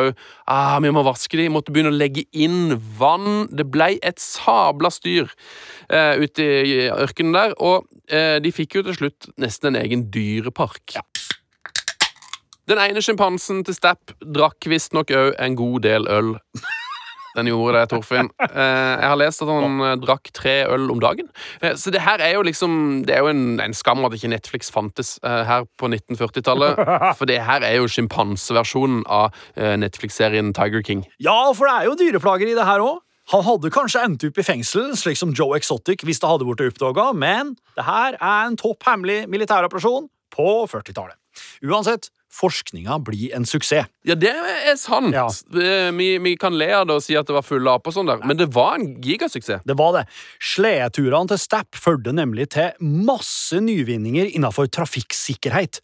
ah, 0.50 0.76
Vi 0.84 0.92
må 0.92 1.06
vaske 1.08 1.40
de, 1.40 1.48
måtte 1.52 1.74
begynne 1.74 1.94
å 1.94 1.98
legge 1.98 2.26
inn 2.32 2.76
vann. 3.00 3.48
Det 3.52 3.68
ble 3.72 3.94
et 4.06 4.22
sabla 4.22 4.92
styr 4.94 5.30
eh, 5.90 6.20
ute 6.22 6.46
i 6.46 6.76
ørkenen 6.90 7.36
der, 7.38 7.56
og 7.58 7.90
eh, 8.08 8.38
de 8.44 8.54
fikk 8.56 8.80
jo 8.80 8.86
til 8.90 9.00
slutt 9.02 9.30
nesten 9.42 9.74
en 9.74 9.82
egen 9.84 10.08
dyrepark. 10.14 11.00
Den 12.70 12.78
ene 12.78 13.02
sjimpansen 13.02 13.64
til 13.66 13.74
Stapp 13.74 14.14
drakk 14.22 14.68
visstnok 14.70 15.10
òg 15.10 15.32
en 15.42 15.58
god 15.58 15.82
del 15.88 16.06
øl. 16.12 16.36
Den 17.38 17.50
gjorde 17.50 17.78
det, 17.78 17.90
Torfinn. 17.92 18.30
Eh, 18.42 18.94
jeg 19.00 19.10
har 19.12 19.20
lest 19.20 19.44
at 19.44 19.52
han 19.52 19.84
eh, 19.86 19.98
drakk 20.02 20.32
tre 20.36 20.56
øl 20.70 20.90
om 20.94 21.02
dagen. 21.04 21.30
Eh, 21.62 21.76
så 21.80 21.94
det 21.94 22.02
her 22.06 22.24
er 22.24 22.36
jo 22.38 22.46
liksom 22.46 23.04
Det 23.06 23.16
er 23.16 23.24
jo 23.26 23.32
en, 23.32 23.60
en 23.62 23.76
skam 23.76 24.04
at 24.08 24.16
ikke 24.16 24.32
Netflix 24.32 24.72
fantes 24.74 25.18
her 25.24 25.68
på 25.80 25.90
1940-tallet. 25.90 26.80
For 27.20 27.30
det 27.30 27.42
her 27.46 27.66
er 27.66 27.78
jo 27.80 27.90
sjimpanseversjonen 27.92 29.04
av 29.06 29.36
Netflix-serien 29.56 30.54
Tiger 30.58 30.84
King. 30.86 31.06
Ja, 31.22 31.52
for 31.54 31.68
det 31.68 31.76
er 31.76 31.88
jo 31.90 31.96
dyreplager 32.00 32.50
i 32.50 32.56
det 32.58 32.66
her 32.66 32.84
òg. 32.84 33.00
Han 33.34 33.44
hadde 33.46 33.70
kanskje 33.74 34.02
endt 34.06 34.26
opp 34.26 34.40
i 34.42 34.46
fengsel, 34.46 34.94
slik 34.98 35.20
som 35.20 35.34
Joe 35.38 35.58
Exotic, 35.60 36.02
hvis 36.08 36.22
det 36.22 36.30
hadde 36.30 36.48
blitt 36.48 36.64
oppdaga, 36.66 37.12
men 37.14 37.54
det 37.78 37.86
her 37.86 38.18
er 38.18 38.48
en 38.48 38.58
topp 38.58 38.88
hemmelig 38.88 39.28
militæroperasjon 39.30 40.08
på 40.34 40.48
40-tallet. 40.72 41.18
Uansett, 41.66 42.10
forskninga 42.30 43.00
blir 43.04 43.34
en 43.36 43.46
suksess. 43.50 43.90
Ja, 44.06 44.16
det 44.16 44.32
er 44.32 44.76
sant. 44.80 45.14
Ja. 45.16 45.26
Eh, 45.54 45.90
Vi, 45.96 46.10
vi 46.22 46.36
kan 46.40 46.56
le 46.58 46.68
av 46.78 46.88
det 46.88 46.96
og 47.00 47.04
si 47.04 47.18
at 47.18 47.28
det 47.28 47.36
var 47.36 47.46
fulle 47.46 47.74
aper 47.74 47.92
sånn 47.96 48.10
der, 48.10 48.22
men 48.24 48.38
det 48.38 48.50
var 48.54 48.78
en 48.78 49.02
gigasuksess. 49.02 49.64
Det 49.66 49.78
var 49.80 49.96
det. 49.98 50.06
Sledeturene 50.40 51.32
til 51.34 51.42
Stapp 51.42 51.76
førte 51.78 52.14
nemlig 52.16 52.50
til 52.56 52.72
masse 52.80 53.60
nyvinninger 53.64 54.32
innenfor 54.36 54.70
trafikksikkerhet. 54.72 55.82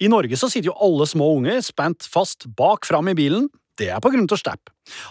I 0.00 0.10
Norge 0.12 0.38
så 0.38 0.50
sitter 0.50 0.70
jo 0.70 0.78
alle 0.80 1.06
små 1.10 1.32
unger 1.38 1.60
spent 1.66 2.06
fast 2.08 2.46
bak 2.58 2.86
fram 2.88 3.10
i 3.10 3.16
bilen. 3.18 3.48
Det 3.78 3.90
er 3.94 4.00
på 4.02 4.10
grunn 4.10 4.26
av 4.26 4.40
Stapp. 4.40 4.70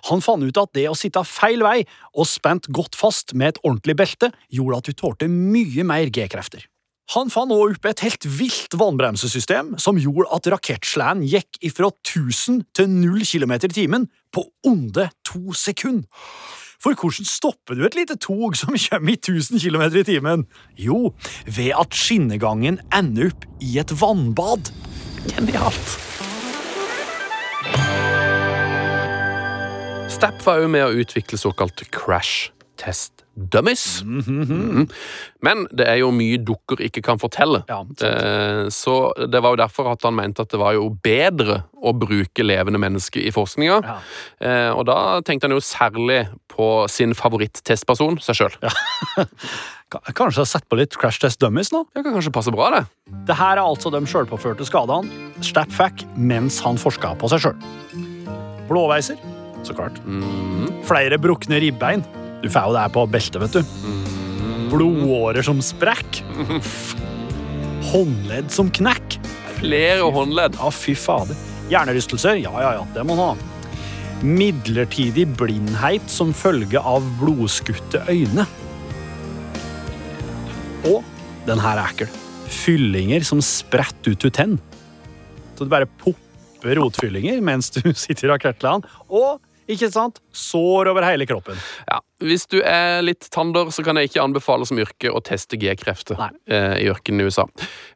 Han 0.10 0.23
fant 0.23 0.43
ut 0.43 0.58
at 0.60 0.73
det 0.76 0.88
å 0.89 0.95
sitte 0.97 1.21
feil 1.28 1.62
vei 1.63 1.86
og 2.17 2.28
spent 2.28 2.67
godt 2.73 2.97
fast 3.00 3.36
med 3.38 3.54
et 3.54 3.62
ordentlig 3.63 3.95
belte, 4.00 4.32
gjorde 4.52 4.82
at 4.82 4.89
du 4.89 4.97
tålte 4.97 5.30
mye 5.32 5.86
mer 5.88 6.10
G-krefter. 6.12 6.65
Han 7.15 7.29
fant 7.31 7.53
også 7.55 7.77
opp 7.77 7.85
et 7.87 8.01
helt 8.03 8.25
vilt 8.27 8.73
vannbremsesystem 8.75 9.77
som 9.79 9.99
gjorde 10.01 10.27
at 10.35 10.47
rakettsleden 10.51 11.23
gikk 11.23 11.59
ifra 11.63 11.87
1000 12.03 12.65
til 12.75 12.89
0 12.91 13.23
km 13.23 13.53
i 13.55 13.69
timen 13.71 14.07
på 14.35 14.43
onde 14.67 15.07
to 15.23 15.55
sekunder. 15.55 16.03
For 16.83 16.93
hvordan 16.93 17.25
stopper 17.25 17.79
du 17.79 17.85
et 17.87 17.95
lite 17.95 18.17
tog 18.21 18.57
som 18.59 18.75
kommer 18.75 19.15
i 19.15 19.17
1000 19.17 19.63
km 19.63 19.85
i 19.87 20.03
timen? 20.03 20.43
Jo, 20.75 21.13
ved 21.47 21.71
at 21.79 21.95
skinnegangen 21.95 22.81
ender 22.91 23.31
opp 23.31 23.47
i 23.63 23.79
et 23.79 23.93
vannbad. 24.01 24.67
Genialt. 25.31 25.95
Stapp 30.11 30.43
var 30.43 30.59
jo 30.59 30.67
med 30.75 30.83
å 30.83 30.91
utvikle 31.05 31.39
såkalt 31.39 31.87
crash 31.93 32.51
test 32.77 33.26
dummies. 33.38 34.02
Mhm. 34.04 34.88
Men 35.45 35.67
det 35.71 35.86
er 35.88 36.00
jo 36.02 36.10
mye 36.12 36.39
dukker 36.41 36.82
ikke 36.82 37.04
kan 37.06 37.19
fortelle. 37.21 37.63
Ja. 37.69 37.84
Eh, 38.02 38.69
Så 38.73 39.13
det 39.30 39.41
var 39.43 39.54
jo 39.54 39.62
derfor 39.62 39.91
at 39.91 40.02
han 40.04 40.15
mente 40.17 40.41
at 40.41 40.50
det 40.50 40.60
var 40.60 40.73
jo 40.73 40.89
bedre 40.89 41.63
å 41.78 41.93
bruke 41.93 42.41
levende 42.43 42.80
mennesker 42.82 43.21
i 43.21 43.30
forskninga. 43.32 43.78
Ja. 43.86 43.97
Eh, 44.41 44.71
Og 44.73 44.86
da 44.89 45.21
tenkte 45.21 45.45
han 45.47 45.52
jo 45.56 45.62
særlig 45.62 46.28
på 46.50 46.89
sin 46.89 47.13
favoritt-testperson, 47.13 48.17
seg 48.19 48.36
sjøl. 48.36 48.56
Ka- 49.93 50.02
Kanskje 50.17 50.41
jeg 50.43 50.47
setter 50.52 50.67
på 50.67 50.80
litt 50.82 50.97
Crash 51.00 51.21
Test 51.21 51.39
Dummies 51.39 51.69
nå? 51.71 51.86
Det 51.95 52.04
kan 52.04 52.13
kanskje 52.17 52.34
passe 52.34 52.52
bra, 52.52 52.71
det. 52.73 52.82
Det 53.30 53.36
her 53.39 53.56
er 53.58 53.63
altså 53.63 53.91
de 53.93 54.02
sjølpåførte 54.10 54.65
skadene 54.67 55.08
Stapp 55.45 55.69
fikk 55.71 56.04
mens 56.17 56.58
han 56.65 56.76
forska 56.82 57.13
på 57.21 57.30
seg 57.32 57.45
sjøl. 57.45 57.56
Blåveiser, 58.67 59.15
så 59.63 59.76
klart. 59.78 60.02
Flere 60.89 61.17
brukne 61.21 61.62
ribbein. 61.63 62.04
Du 62.41 62.50
får 62.50 62.69
jo 62.69 62.76
det 62.76 62.84
her 62.86 62.93
på 62.93 63.06
beltet, 63.10 63.41
vet 63.41 63.58
du. 63.58 63.63
Blodårer 64.71 65.45
som 65.45 65.62
sprekk. 65.63 66.21
Håndledd 67.89 68.52
som 68.54 68.69
knekk. 68.73 69.17
Flere 69.58 70.06
håndledd. 70.13 70.58
Ja, 70.60 70.71
fy 70.73 70.93
fader. 70.97 71.38
Hjernerystelser? 71.71 72.38
Ja, 72.43 72.54
ja, 72.62 72.73
ja, 72.78 72.86
det 72.93 73.06
må 73.08 73.17
han 73.17 73.34
ha. 73.34 73.54
Midlertidig 74.26 75.28
blindhet 75.38 76.06
som 76.10 76.34
følge 76.34 76.82
av 76.82 77.06
blodskutte 77.19 78.04
øyne. 78.10 78.45
Og 80.88 81.04
den 81.47 81.62
her 81.63 81.80
er 81.80 81.91
ekkel. 81.91 82.12
Fyllinger 82.52 83.26
som 83.28 83.41
spretter 83.43 84.13
ut 84.13 84.28
av 84.30 84.34
tenn. 84.36 84.56
Så 85.58 85.65
du 85.65 85.71
bare 85.73 85.89
popper 86.00 86.78
rotfyllinger 86.80 87.41
mens 87.45 87.71
du 87.76 87.82
sitter 87.95 88.28
i 88.28 88.32
rakettland. 88.36 88.88
Og, 89.08 89.41
ikke 89.67 89.89
sant, 89.91 90.21
sår 90.32 90.89
over 90.93 91.06
hele 91.08 91.25
kroppen. 91.30 91.58
Ja, 91.89 91.99
Hvis 92.23 92.47
du 92.49 92.58
er 92.63 93.01
litt 93.06 93.27
tander, 93.34 93.69
så 93.75 93.84
kan 93.86 93.99
jeg 93.99 94.10
ikke 94.12 94.23
anbefale 94.23 94.65
som 94.69 94.80
yrke 94.80 95.12
å 95.12 95.19
teste 95.25 95.60
G-krefter 95.62 96.17
eh, 96.47 96.77
i 96.84 96.88
ørkenen 96.91 97.21
i 97.25 97.27
USA. 97.30 97.45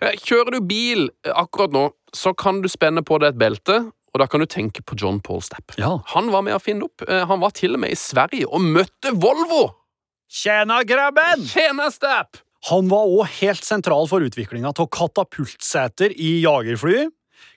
Eh, 0.01 0.17
Kjører 0.21 0.57
du 0.57 0.61
bil 0.67 1.07
akkurat 1.31 1.71
nå, 1.75 1.87
så 2.13 2.33
kan 2.37 2.59
du 2.61 2.67
spenne 2.71 3.03
på 3.07 3.17
deg 3.23 3.33
et 3.33 3.39
belte, 3.41 3.79
og 4.11 4.19
da 4.19 4.27
kan 4.27 4.43
du 4.43 4.47
tenke 4.51 4.83
på 4.83 4.97
John 4.99 5.21
Paul 5.23 5.39
Stapp. 5.45 5.77
Ja. 5.79 5.93
Han 6.11 6.31
var 6.33 6.43
med 6.43 6.57
å 6.57 6.61
finne 6.61 6.89
opp. 6.89 7.05
Eh, 7.07 7.23
Han 7.29 7.39
var 7.39 7.53
til 7.55 7.77
og 7.77 7.83
med 7.85 7.93
i 7.95 7.99
Sverige 7.99 8.49
og 8.51 8.59
møtte 8.61 9.13
Volvo! 9.15 9.69
Tjena, 10.31 10.81
grabben! 10.87 11.45
Tjena, 11.47 11.87
Stapp! 11.91 12.41
Han 12.69 12.91
var 12.91 13.07
òg 13.09 13.25
helt 13.39 13.63
sentral 13.65 14.05
for 14.11 14.21
utviklinga 14.21 14.69
av 14.75 14.85
katapultseter 14.93 16.13
i 16.13 16.41
jagerfly, 16.43 17.07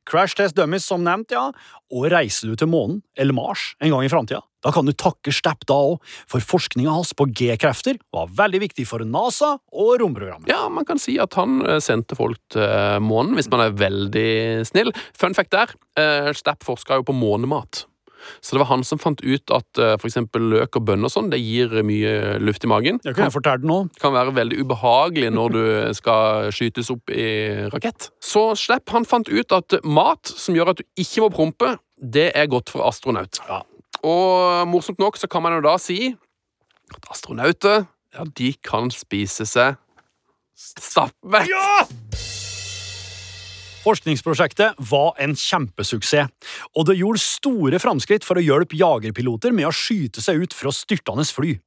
crash 0.08 0.36
test 0.38 0.56
dummies 0.58 0.86
som 0.88 1.04
nevnt, 1.04 1.34
ja, 1.34 1.50
og 1.94 2.10
reiser 2.12 2.50
du 2.50 2.58
til 2.58 2.70
månen, 2.70 3.02
eller 3.18 3.36
Mars, 3.36 3.72
en 3.82 3.94
gang 3.94 4.06
i 4.06 4.12
framtida, 4.12 4.42
da 4.64 4.72
kan 4.72 4.88
du 4.88 4.94
takke 4.96 5.32
Stepp 5.34 5.66
da 5.68 5.76
òg, 5.90 6.12
for 6.30 6.44
forskninga 6.44 6.92
hans 6.94 7.12
på 7.16 7.26
G-krefter 7.36 7.98
var 8.14 8.32
veldig 8.32 8.62
viktig 8.64 8.86
for 8.88 9.04
NASA 9.04 9.54
og 9.60 9.90
romprogrammet. 10.00 10.48
Ja, 10.48 10.64
man 10.72 10.88
kan 10.88 11.00
si 11.00 11.18
at 11.20 11.36
han 11.38 11.60
eh, 11.68 11.80
sendte 11.84 12.16
folk 12.18 12.40
til 12.54 12.64
eh, 12.64 13.00
månen, 13.04 13.36
hvis 13.36 13.50
man 13.52 13.66
er 13.66 13.76
veldig 13.76 14.64
snill. 14.68 14.94
Fun 15.16 15.36
fact 15.36 15.52
der, 15.52 15.74
eh, 16.00 16.32
Stapp 16.36 16.64
forska 16.64 17.00
jo 17.00 17.08
på 17.10 17.16
månemat. 17.16 17.84
Så 18.40 18.54
det 18.54 18.62
var 18.62 18.70
han 18.72 18.84
som 18.87 19.00
fant 19.00 19.20
ut 19.24 19.54
at 19.54 19.80
eh, 19.80 19.94
for 20.00 20.10
eksempel 20.10 20.48
løk 20.54 20.78
og 20.80 20.87
bønner 20.90 21.10
og 21.10 21.14
sånn, 21.14 21.30
det 21.32 21.40
gir 21.42 21.72
mye 21.87 22.38
luft 22.42 22.66
i 22.66 22.70
magen. 22.70 23.00
Det 23.04 23.14
kan 23.16 23.28
jeg 23.28 23.37
fortalt 23.37 23.66
nå. 23.66 23.80
kan 24.00 24.14
være 24.16 24.34
veldig 24.37 24.60
ubehagelig 24.64 25.30
når 25.34 25.54
du 25.54 25.62
skal 25.98 26.50
skytes 26.54 26.90
opp 26.94 27.12
i 27.12 27.28
rakett. 27.72 28.10
Så 28.22 28.50
Slepp 28.58 28.92
han 28.94 29.06
fant 29.08 29.28
ut 29.28 29.54
at 29.54 29.78
mat 29.84 30.30
som 30.30 30.56
gjør 30.56 30.74
at 30.74 30.82
du 30.82 31.00
ikke 31.00 31.24
må 31.24 31.30
prompe, 31.34 31.76
det 31.98 32.30
er 32.37 32.50
godt 32.50 32.72
for 32.72 32.87
astronaut. 32.88 33.40
Ja. 33.48 33.62
Og 34.04 34.68
morsomt 34.68 35.00
nok 35.00 35.16
så 35.16 35.30
kan 35.30 35.44
man 35.44 35.56
jo 35.56 35.64
da 35.64 35.78
si 35.80 36.12
at 36.94 37.10
astronauter 37.10 37.87
ja, 38.14 38.24
de 38.24 38.52
kan 38.62 38.92
spise 38.94 39.46
seg 39.48 39.80
stappmett. 40.54 41.50
Ja! 41.50 42.32
Forskningsprosjektet 43.85 44.79
var 44.90 45.12
en 45.20 45.35
kjempesuksess, 45.37 46.31
og 46.73 46.87
det 46.88 46.97
gjorde 46.97 47.20
store 47.20 47.81
framskritt 47.83 48.25
for 48.25 48.40
å 48.40 48.44
hjelpe 48.44 48.79
jagerpiloter 48.79 49.53
med 49.53 49.68
å 49.68 49.75
skyte 49.75 50.25
seg 50.25 50.40
ut 50.40 50.57
fra 50.57 50.73
styrtende 50.73 51.27
fly. 51.29 51.59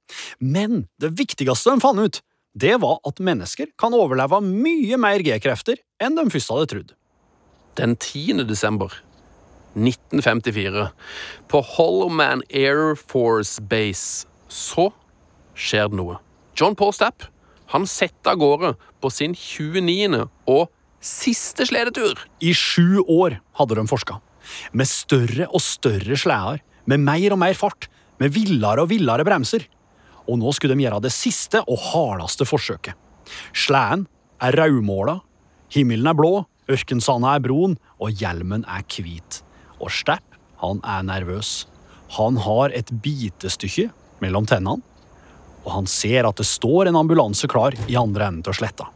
Men 0.41 0.87
det 1.01 1.13
viktigste 1.19 1.75
de 1.75 1.83
fant 1.83 2.01
ut, 2.01 2.21
det 2.57 2.73
var 2.81 2.97
at 3.05 3.21
mennesker 3.21 3.69
kan 3.77 3.93
overleve 3.93 4.39
mye 4.41 4.97
mer 4.97 5.21
G-krefter 5.21 5.77
enn 6.01 6.17
de 6.17 6.25
først 6.33 6.53
hadde 6.53 6.69
trodd. 6.71 6.95
Den 7.77 7.93
10. 7.93 8.47
desember 8.49 8.95
1954, 9.77 10.87
på 11.53 11.61
Hollowman 11.75 12.41
Air 12.49 12.95
Force 12.97 13.61
Base, 13.61 14.25
så 14.49 14.89
skjer 15.53 15.91
det 15.91 15.99
noe. 15.99 16.17
John 16.57 16.73
Paul 16.73 16.95
Stapp 16.97 17.27
han 17.73 17.85
setter 17.89 18.33
av 18.33 18.41
gårde 18.41 18.73
på 19.03 19.11
sin 19.11 19.35
29. 19.35 20.23
og 20.47 20.71
siste 21.07 21.65
sledetur. 21.67 22.19
I 22.43 22.53
sju 22.53 23.01
år 23.01 23.39
hadde 23.59 23.77
de 23.79 23.87
forska. 23.89 24.19
Med 24.71 24.87
større 24.89 25.47
og 25.51 25.63
større 25.63 26.17
sleder, 26.19 26.61
med 26.87 27.03
mer 27.03 27.35
og 27.35 27.41
mer 27.41 27.57
fart, 27.57 27.89
med 28.21 28.33
villere 28.35 28.83
og 28.83 28.91
villere 28.91 29.25
bremser. 29.27 29.67
Og 30.27 30.39
nå 30.41 30.51
skulle 30.55 30.75
de 30.75 30.85
gjøre 30.85 31.03
det 31.05 31.13
siste 31.15 31.61
og 31.63 31.79
hardeste 31.91 32.47
forsøket. 32.47 32.95
Sleden 33.55 34.07
er 34.43 34.55
rødmåla, 34.55 35.19
himmelen 35.73 36.07
er 36.07 36.17
blå, 36.17 36.33
ørkensanda 36.71 37.35
er 37.35 37.43
brun, 37.43 37.77
og 37.99 38.11
hjelmen 38.19 38.65
er 38.67 38.83
hvit. 38.87 39.41
Og 39.79 39.91
Stepp, 39.93 40.35
han 40.61 40.81
er 40.83 41.05
nervøs. 41.07 41.67
Han 42.17 42.39
har 42.43 42.73
et 42.75 42.91
bitestykke 43.03 43.89
mellom 44.23 44.47
tennene, 44.49 44.83
og 45.65 45.73
han 45.73 45.89
ser 45.91 46.27
at 46.27 46.39
det 46.39 46.47
står 46.47 46.87
en 46.87 46.99
ambulanse 46.99 47.47
klar 47.51 47.75
i 47.91 47.97
andre 47.99 48.29
enden 48.31 48.47
av 48.47 48.55
sletta. 48.55 48.87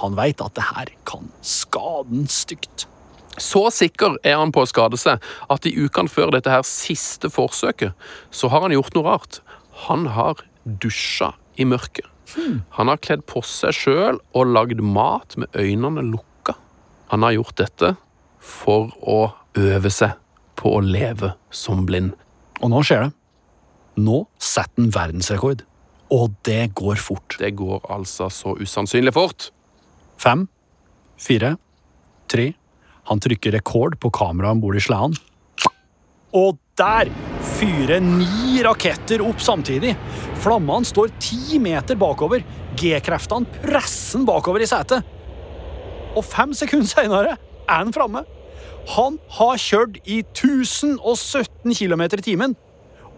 Han 0.00 0.16
veit 0.18 0.40
at 0.44 0.56
det 0.56 0.66
her 0.70 0.92
kan 1.08 1.28
skade 1.44 2.08
den 2.10 2.28
stygt. 2.30 2.86
Så 3.40 3.62
sikker 3.72 4.18
er 4.26 4.36
han 4.40 4.52
på 4.52 4.64
å 4.64 4.68
skade 4.68 4.98
seg 5.00 5.22
at 5.52 5.66
i 5.68 5.72
ukene 5.78 6.10
før 6.10 6.34
dette 6.34 6.52
her 6.52 6.64
siste 6.66 7.30
forsøket, 7.32 7.94
så 8.30 8.50
har 8.52 8.66
han 8.66 8.74
gjort 8.74 8.96
noe 8.96 9.06
rart. 9.06 9.40
Han 9.86 10.08
har 10.16 10.42
dusja 10.64 11.32
i 11.56 11.66
mørket. 11.68 12.06
Han 12.76 12.90
har 12.90 13.00
kledd 13.02 13.24
på 13.26 13.42
seg 13.46 13.74
sjøl 13.74 14.20
og 14.36 14.52
lagd 14.54 14.82
mat 14.84 15.36
med 15.40 15.50
øynene 15.58 16.04
lukka. 16.12 16.54
Han 17.10 17.24
har 17.26 17.34
gjort 17.38 17.56
dette 17.58 17.94
for 18.38 18.92
å 19.02 19.32
øve 19.58 19.90
seg 19.90 20.14
på 20.60 20.76
å 20.76 20.82
leve 20.84 21.34
som 21.50 21.86
blind. 21.88 22.12
Og 22.60 22.70
nå 22.70 22.82
skjer 22.86 23.08
det. 23.08 23.12
Nå 24.00 24.22
setter 24.38 24.84
han 24.84 24.92
verdensrekord. 24.94 25.64
Og 26.14 26.34
det 26.46 26.72
går 26.78 27.00
fort. 27.02 27.36
Det 27.38 27.52
går 27.58 27.82
altså 27.90 28.28
så 28.32 28.54
usannsynlig 28.58 29.14
fort. 29.16 29.50
Fem, 30.20 30.44
fire, 31.16 31.54
tre. 32.28 32.50
Han 33.08 33.20
trykker 33.24 33.54
rekord 33.56 33.96
på 34.00 34.10
kameraet 34.12 34.58
om 34.58 34.60
bord 34.60 34.76
i 34.76 34.82
sleden. 34.84 35.16
Og 36.36 36.58
der 36.78 37.08
fyrer 37.56 38.02
ni 38.04 38.60
raketter 38.62 39.24
opp 39.24 39.40
samtidig. 39.42 39.94
Flammene 40.44 40.86
står 40.86 41.14
ti 41.22 41.58
meter 41.62 41.96
bakover. 41.98 42.44
G-kreftene 42.78 43.48
presser 43.64 44.26
bakover 44.28 44.60
i 44.60 44.68
setet. 44.68 45.08
Og 46.12 46.22
fem 46.26 46.52
sekunder 46.56 46.90
seinere 46.90 47.34
er 47.38 47.80
han 47.80 47.94
framme. 47.96 48.26
Han 48.96 49.16
har 49.38 49.60
kjørt 49.60 49.98
i 50.04 50.20
1017 50.20 51.74
km 51.76 52.04
i 52.04 52.24
timen 52.24 52.56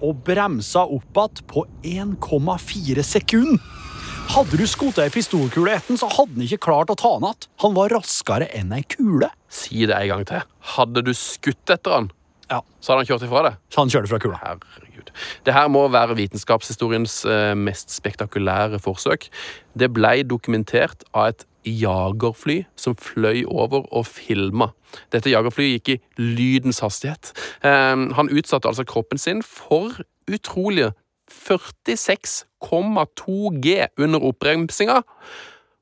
og 0.03 0.23
bremsa 0.27 0.83
opp 0.87 1.19
igjen 1.19 1.45
på 1.51 1.67
1,4 1.83 3.05
sekunder. 3.07 3.63
Hadde 4.31 4.57
du 4.57 4.65
skutt 4.71 4.99
ei 5.03 5.11
pistolkule 5.13 5.75
etter 5.77 5.99
så 6.01 6.09
hadde 6.09 6.37
han 6.39 6.45
ikke 6.47 6.63
klart 6.65 6.91
å 6.93 6.97
ta 6.99 7.11
han 7.17 7.27
igjen. 7.27 7.49
Han 7.65 7.75
var 7.77 7.93
raskere 7.93 8.47
enn 8.57 8.73
ei 8.77 8.83
kule. 8.89 9.29
Si 9.53 9.85
det 9.89 9.97
en 9.99 10.09
gang 10.13 10.25
til. 10.29 10.45
Hadde 10.77 11.03
du 11.05 11.13
skutt 11.17 11.73
etter 11.75 11.99
han, 11.99 12.11
Ja, 12.53 12.61
så 12.85 12.93
hadde 12.93 13.03
han 13.03 13.09
kjørt 13.11 13.27
ifra 13.29 13.43
deg. 13.47 13.55
så 13.73 13.81
han 13.81 13.93
kjørte 13.93 14.09
fra 14.11 14.19
kula. 14.21 14.39
Herregud. 14.43 15.13
Det 15.45 15.55
her 15.57 15.69
må 15.73 15.87
være 15.93 16.17
vitenskapshistoriens 16.19 17.25
eh, 17.25 17.55
mest 17.57 17.93
spektakulære 17.93 18.81
forsøk. 18.83 19.29
Det 19.77 19.89
ble 19.93 20.23
dokumentert 20.29 21.05
av 21.15 21.31
et 21.33 21.47
jagerfly 21.65 22.65
som 22.77 22.97
fløy 22.99 23.45
over 23.47 23.87
og 23.93 24.07
filma. 24.09 24.73
Dette 25.13 25.33
jagerflyet 25.33 25.79
gikk 25.81 25.93
i 25.95 26.01
lydens 26.21 26.81
hastighet. 26.85 27.33
Eh, 27.65 27.97
han 28.17 28.33
utsatte 28.33 28.69
altså 28.69 28.85
kroppen 28.89 29.21
sin 29.21 29.41
for 29.45 30.03
utrolige 30.29 30.93
46,2 31.33 33.61
G 33.65 33.67
under 33.99 34.21
oppbremsinga, 34.29 34.99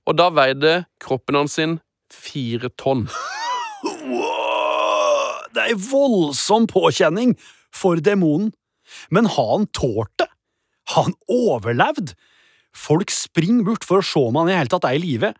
og 0.06 0.12
da 0.18 0.30
veide 0.34 0.84
kroppen 1.02 1.38
hans 1.38 1.54
sin 1.58 1.78
fire 2.10 2.68
tonn. 2.80 3.04
Det 5.50 5.60
er 5.60 5.68
ei 5.72 5.78
voldsom 5.90 6.66
påkjenning 6.70 7.30
for 7.74 7.94
demonen. 8.02 8.52
Men 9.10 9.28
har 9.30 9.50
han 9.52 9.66
tålt 9.76 10.12
det? 10.18 10.28
Har 10.90 11.10
han 11.10 11.18
overlevd? 11.30 12.14
Folk 12.74 13.10
springer 13.14 13.66
bort 13.66 13.86
for 13.86 14.00
å 14.00 14.06
se 14.06 14.22
om 14.22 14.38
han 14.40 14.50
i 14.50 14.56
hele 14.56 14.70
tatt 14.70 14.86
er 14.86 14.98
i 14.98 15.02
live, 15.02 15.32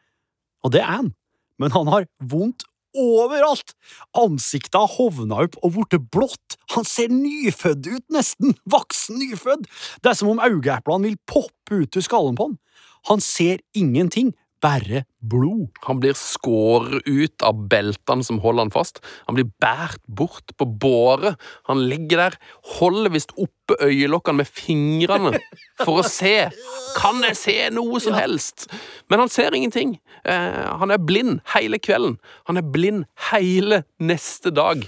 og 0.62 0.74
det 0.74 0.82
er 0.82 1.00
han. 1.00 1.12
Men 1.60 1.74
han 1.74 1.90
har 1.92 2.06
vondt 2.30 2.64
overalt. 2.96 3.74
Ansiktet 4.18 4.96
hovna 4.96 5.42
opp 5.44 5.58
og 5.62 5.76
blitt 5.76 6.08
blått. 6.12 6.56
Han 6.74 6.86
ser 6.88 7.12
nyfødt 7.12 7.86
ut, 7.86 8.06
nesten. 8.14 8.56
Voksen 8.74 9.20
nyfødt. 9.22 9.68
Det 10.02 10.12
er 10.12 10.18
som 10.18 10.32
om 10.32 10.42
øyeeplene 10.42 11.10
vil 11.10 11.20
poppe 11.30 11.82
ut 11.84 12.00
av 12.00 12.06
skallen 12.06 12.38
på 12.38 12.50
han. 12.50 12.58
Han 13.08 13.22
ser 13.24 13.62
ingenting, 13.72 14.34
bare 14.62 15.04
blod. 15.20 15.70
Han 15.86 16.00
blir 16.02 16.16
skåret 16.18 17.06
ut 17.06 17.44
av 17.46 17.66
beltene 17.70 18.24
som 18.26 18.40
holder 18.42 18.66
han 18.66 18.74
fast. 18.74 19.00
Han 19.28 19.38
blir 19.38 19.48
båret 19.62 20.04
bort 20.06 20.54
på 20.56 20.66
båre. 20.66 21.34
Han 21.70 21.86
ligger 21.88 22.24
der, 22.24 22.38
holder 22.78 23.14
visst 23.14 23.34
oppe 23.36 23.78
øyelokkene 23.80 24.42
med 24.42 24.50
fingrene 24.50 25.40
for 25.84 26.02
å 26.02 26.06
se. 26.06 26.50
Kan 26.98 27.22
jeg 27.26 27.38
se 27.38 27.58
noe 27.74 28.00
som 28.02 28.16
helst? 28.18 28.68
Men 29.10 29.24
han 29.24 29.32
ser 29.32 29.56
ingenting. 29.56 29.98
Eh, 30.24 30.62
han 30.80 30.92
er 30.92 31.02
blind 31.02 31.40
hele 31.54 31.80
kvelden. 31.82 32.18
Han 32.50 32.60
er 32.60 32.66
blind 32.66 33.06
hele 33.30 33.84
neste 34.00 34.52
dag. 34.54 34.84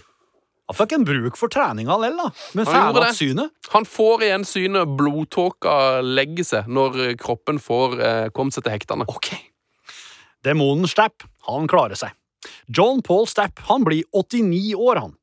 Han 0.71 0.79
fikk 0.79 0.95
en 0.97 1.05
bruk 1.05 1.37
for 1.37 1.53
treninga 1.53 1.99
lell, 2.01 2.17
da. 2.17 2.31
Men 2.57 2.69
det. 3.05 3.15
synet. 3.19 3.53
Han 3.75 3.85
får 3.89 4.25
igjen 4.29 4.47
synet, 4.49 4.95
blodtåka 4.97 5.75
legger 6.01 6.47
seg 6.49 6.71
når 6.73 7.17
kroppen 7.21 7.61
får 7.61 7.99
eh, 8.01 8.27
kommet 8.33 8.57
seg 8.57 8.65
til 8.65 8.77
hektene. 8.79 9.09
Ok. 9.11 9.35
Demonen 10.45 10.89
Stapp, 10.91 11.23
han 11.49 11.69
klarer 11.71 11.99
seg. 11.99 12.11
John 12.67 13.03
Paul 13.07 13.27
Stapp 13.31 13.61
han 13.69 13.85
blir 13.87 14.03
89 14.13 14.75
år, 14.75 14.97
han. 15.05 15.19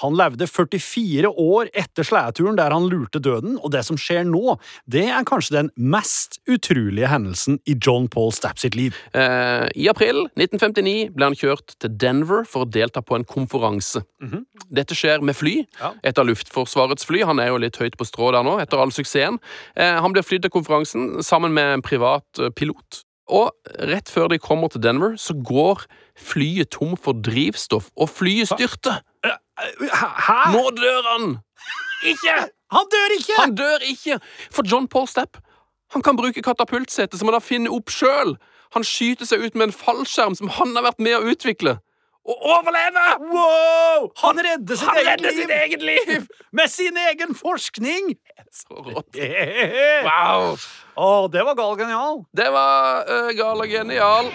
Han 0.00 0.14
levde 0.16 0.46
44 0.48 1.28
år 1.42 1.68
etter 1.76 2.06
sledeturen 2.06 2.56
der 2.56 2.72
han 2.72 2.86
lurte 2.88 3.20
døden, 3.20 3.58
og 3.60 3.72
det 3.74 3.82
som 3.84 3.98
skjer 4.00 4.22
nå, 4.24 4.54
det 4.88 5.02
er 5.10 5.26
kanskje 5.28 5.56
den 5.58 5.68
mest 5.76 6.38
utrolige 6.48 7.10
hendelsen 7.10 7.58
i 7.68 7.74
John 7.76 8.06
Paul 8.08 8.30
Stapp 8.32 8.62
sitt 8.62 8.76
liv. 8.78 8.96
Eh, 9.12 9.66
I 9.76 9.88
april 9.92 10.22
1959 10.38 11.10
ble 11.12 11.28
han 11.28 11.36
kjørt 11.36 11.74
til 11.82 11.92
Denver 12.00 12.46
for 12.48 12.64
å 12.64 12.70
delta 12.72 13.02
på 13.04 13.18
en 13.18 13.26
konferanse. 13.28 14.04
Dette 14.72 14.96
skjer 14.96 15.20
med 15.20 15.36
fly, 15.36 15.58
Ja. 15.80 15.92
et 16.02 16.18
av 16.18 16.26
Luftforsvarets 16.30 17.04
fly. 17.04 17.24
Han 17.28 17.38
er 17.42 17.48
jo 17.52 17.58
litt 17.60 17.76
høyt 17.76 17.98
på 18.00 18.06
strå 18.08 18.32
der 18.32 18.46
nå, 18.46 18.58
etter 18.62 18.78
all 18.80 18.94
suksessen. 18.94 19.38
Eh, 19.76 20.00
han 20.00 20.12
blir 20.14 20.22
flydd 20.24 20.46
til 20.46 20.50
konferansen 20.56 21.20
sammen 21.22 21.52
med 21.52 21.74
en 21.74 21.82
privat 21.84 22.24
eh, 22.38 22.48
pilot. 22.50 23.02
Og 23.30 23.52
rett 23.78 24.10
før 24.10 24.28
de 24.32 24.38
kommer 24.42 24.68
til 24.72 24.82
Denver, 24.82 25.14
så 25.16 25.34
går 25.34 25.84
flyet 26.18 26.72
tom 26.74 26.96
for 26.96 27.12
drivstoff, 27.12 27.90
og 27.96 28.10
flyet 28.10 28.50
styrter. 28.50 29.02
Hæ? 29.24 30.40
Nå 30.52 30.64
dør 30.76 31.06
han! 31.12 31.38
Ikke! 32.06 32.34
Han 32.72 32.88
dør 32.90 33.16
ikke! 33.18 33.38
Han 33.38 33.54
dør 33.54 33.86
ikke! 33.86 34.18
For 34.50 34.66
John 34.66 34.88
Paul 34.88 35.08
Stepp 35.08 35.38
Han 35.92 36.02
kan 36.02 36.16
bruke 36.16 36.42
katapultsetet 36.42 37.18
som 37.20 37.28
han 37.28 37.36
har 37.36 37.44
funnet 37.44 37.68
opp 37.70 37.90
sjøl. 37.92 38.38
Han 38.72 38.84
skyter 38.84 39.28
seg 39.28 39.42
ut 39.44 39.54
med 39.54 39.68
en 39.68 39.74
fallskjerm 39.76 40.34
som 40.38 40.48
han 40.56 40.72
har 40.78 40.86
vært 40.86 41.02
med 41.04 41.18
å 41.18 41.26
utvikle. 41.28 41.76
Og 42.22 42.46
overleve! 42.54 43.02
Wow! 43.28 44.08
Han 44.22 44.40
redder 44.46 44.78
sitt, 44.78 44.88
Han 44.88 45.00
eget, 45.02 45.08
redder 45.10 45.28
liv 45.28 45.40
sitt 45.42 45.54
eget 45.58 45.82
liv! 45.82 46.26
med 46.58 46.70
sin 46.72 46.96
egen 47.10 47.34
forskning! 47.36 48.14
Så 48.60 48.74
rått. 48.74 49.16
Wow! 50.04 50.58
Å, 50.94 51.28
det 51.32 51.40
var 51.48 51.56
gal 51.56 51.78
genial. 51.80 52.24
Det 52.36 52.50
var 52.52 53.08
uh, 53.08 53.30
gal 53.36 53.64
og 53.64 53.70
genial. 53.72 54.28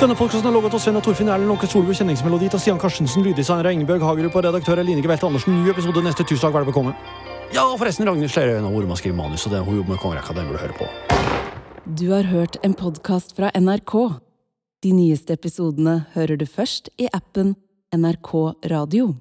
Denne 0.00 0.14
podkasten 0.16 0.48
er 0.48 0.54
laget 0.56 0.72
av 0.72 0.80
Sven 0.80 0.96
og 0.96 1.02
Torfinn 1.04 1.28
Erlend 1.28 1.50
Lånke 1.50 1.68
Solbu, 1.68 1.90
kjenningsmelodi 1.92 2.46
av 2.48 2.62
Stian 2.62 2.78
Karstensen, 2.80 3.20
lyddesigner 3.20 3.66
av 3.68 3.74
Ingebjørg 3.76 4.06
Hagerup 4.06 4.38
og 4.38 4.46
redaktør 4.46 4.80
Eline 4.80 5.02
Line 5.02 5.04
Gevelte 5.04 5.28
Andersen. 5.28 5.58
Ny 5.60 5.68
episode 5.74 6.00
neste 6.06 6.24
tirsdag. 6.24 6.54
Vær 6.54 6.64
bekomme. 6.64 6.94
Ja, 7.52 7.66
og 7.66 7.76
forresten, 7.82 8.08
Ragnhild 8.08 8.32
er 8.40 8.54
en 8.54 8.70
av 8.70 8.72
med 8.72 8.88
man 8.88 8.96
skriver 8.96 9.18
manus, 9.18 9.44
og 9.44 9.52
det 9.52 9.60
hun 9.60 9.76
jobber 9.76 9.92
med 9.92 10.00
kongerekka, 10.00 10.32
den 10.38 10.48
burde 10.48 10.56
du 10.56 10.64
høre 10.64 10.78
på. 10.80 10.88
Du 12.00 12.06
har 12.14 12.32
hørt 12.32 12.56
en 12.64 12.72
podkast 12.80 13.36
fra 13.36 13.52
NRK. 13.52 13.94
De 14.80 14.94
nyeste 14.96 15.36
episodene 15.36 16.06
hører 16.16 16.40
du 16.40 16.46
først 16.48 16.88
i 16.96 17.10
appen 17.12 17.52
NRK 17.92 18.32
Radio. 18.72 19.12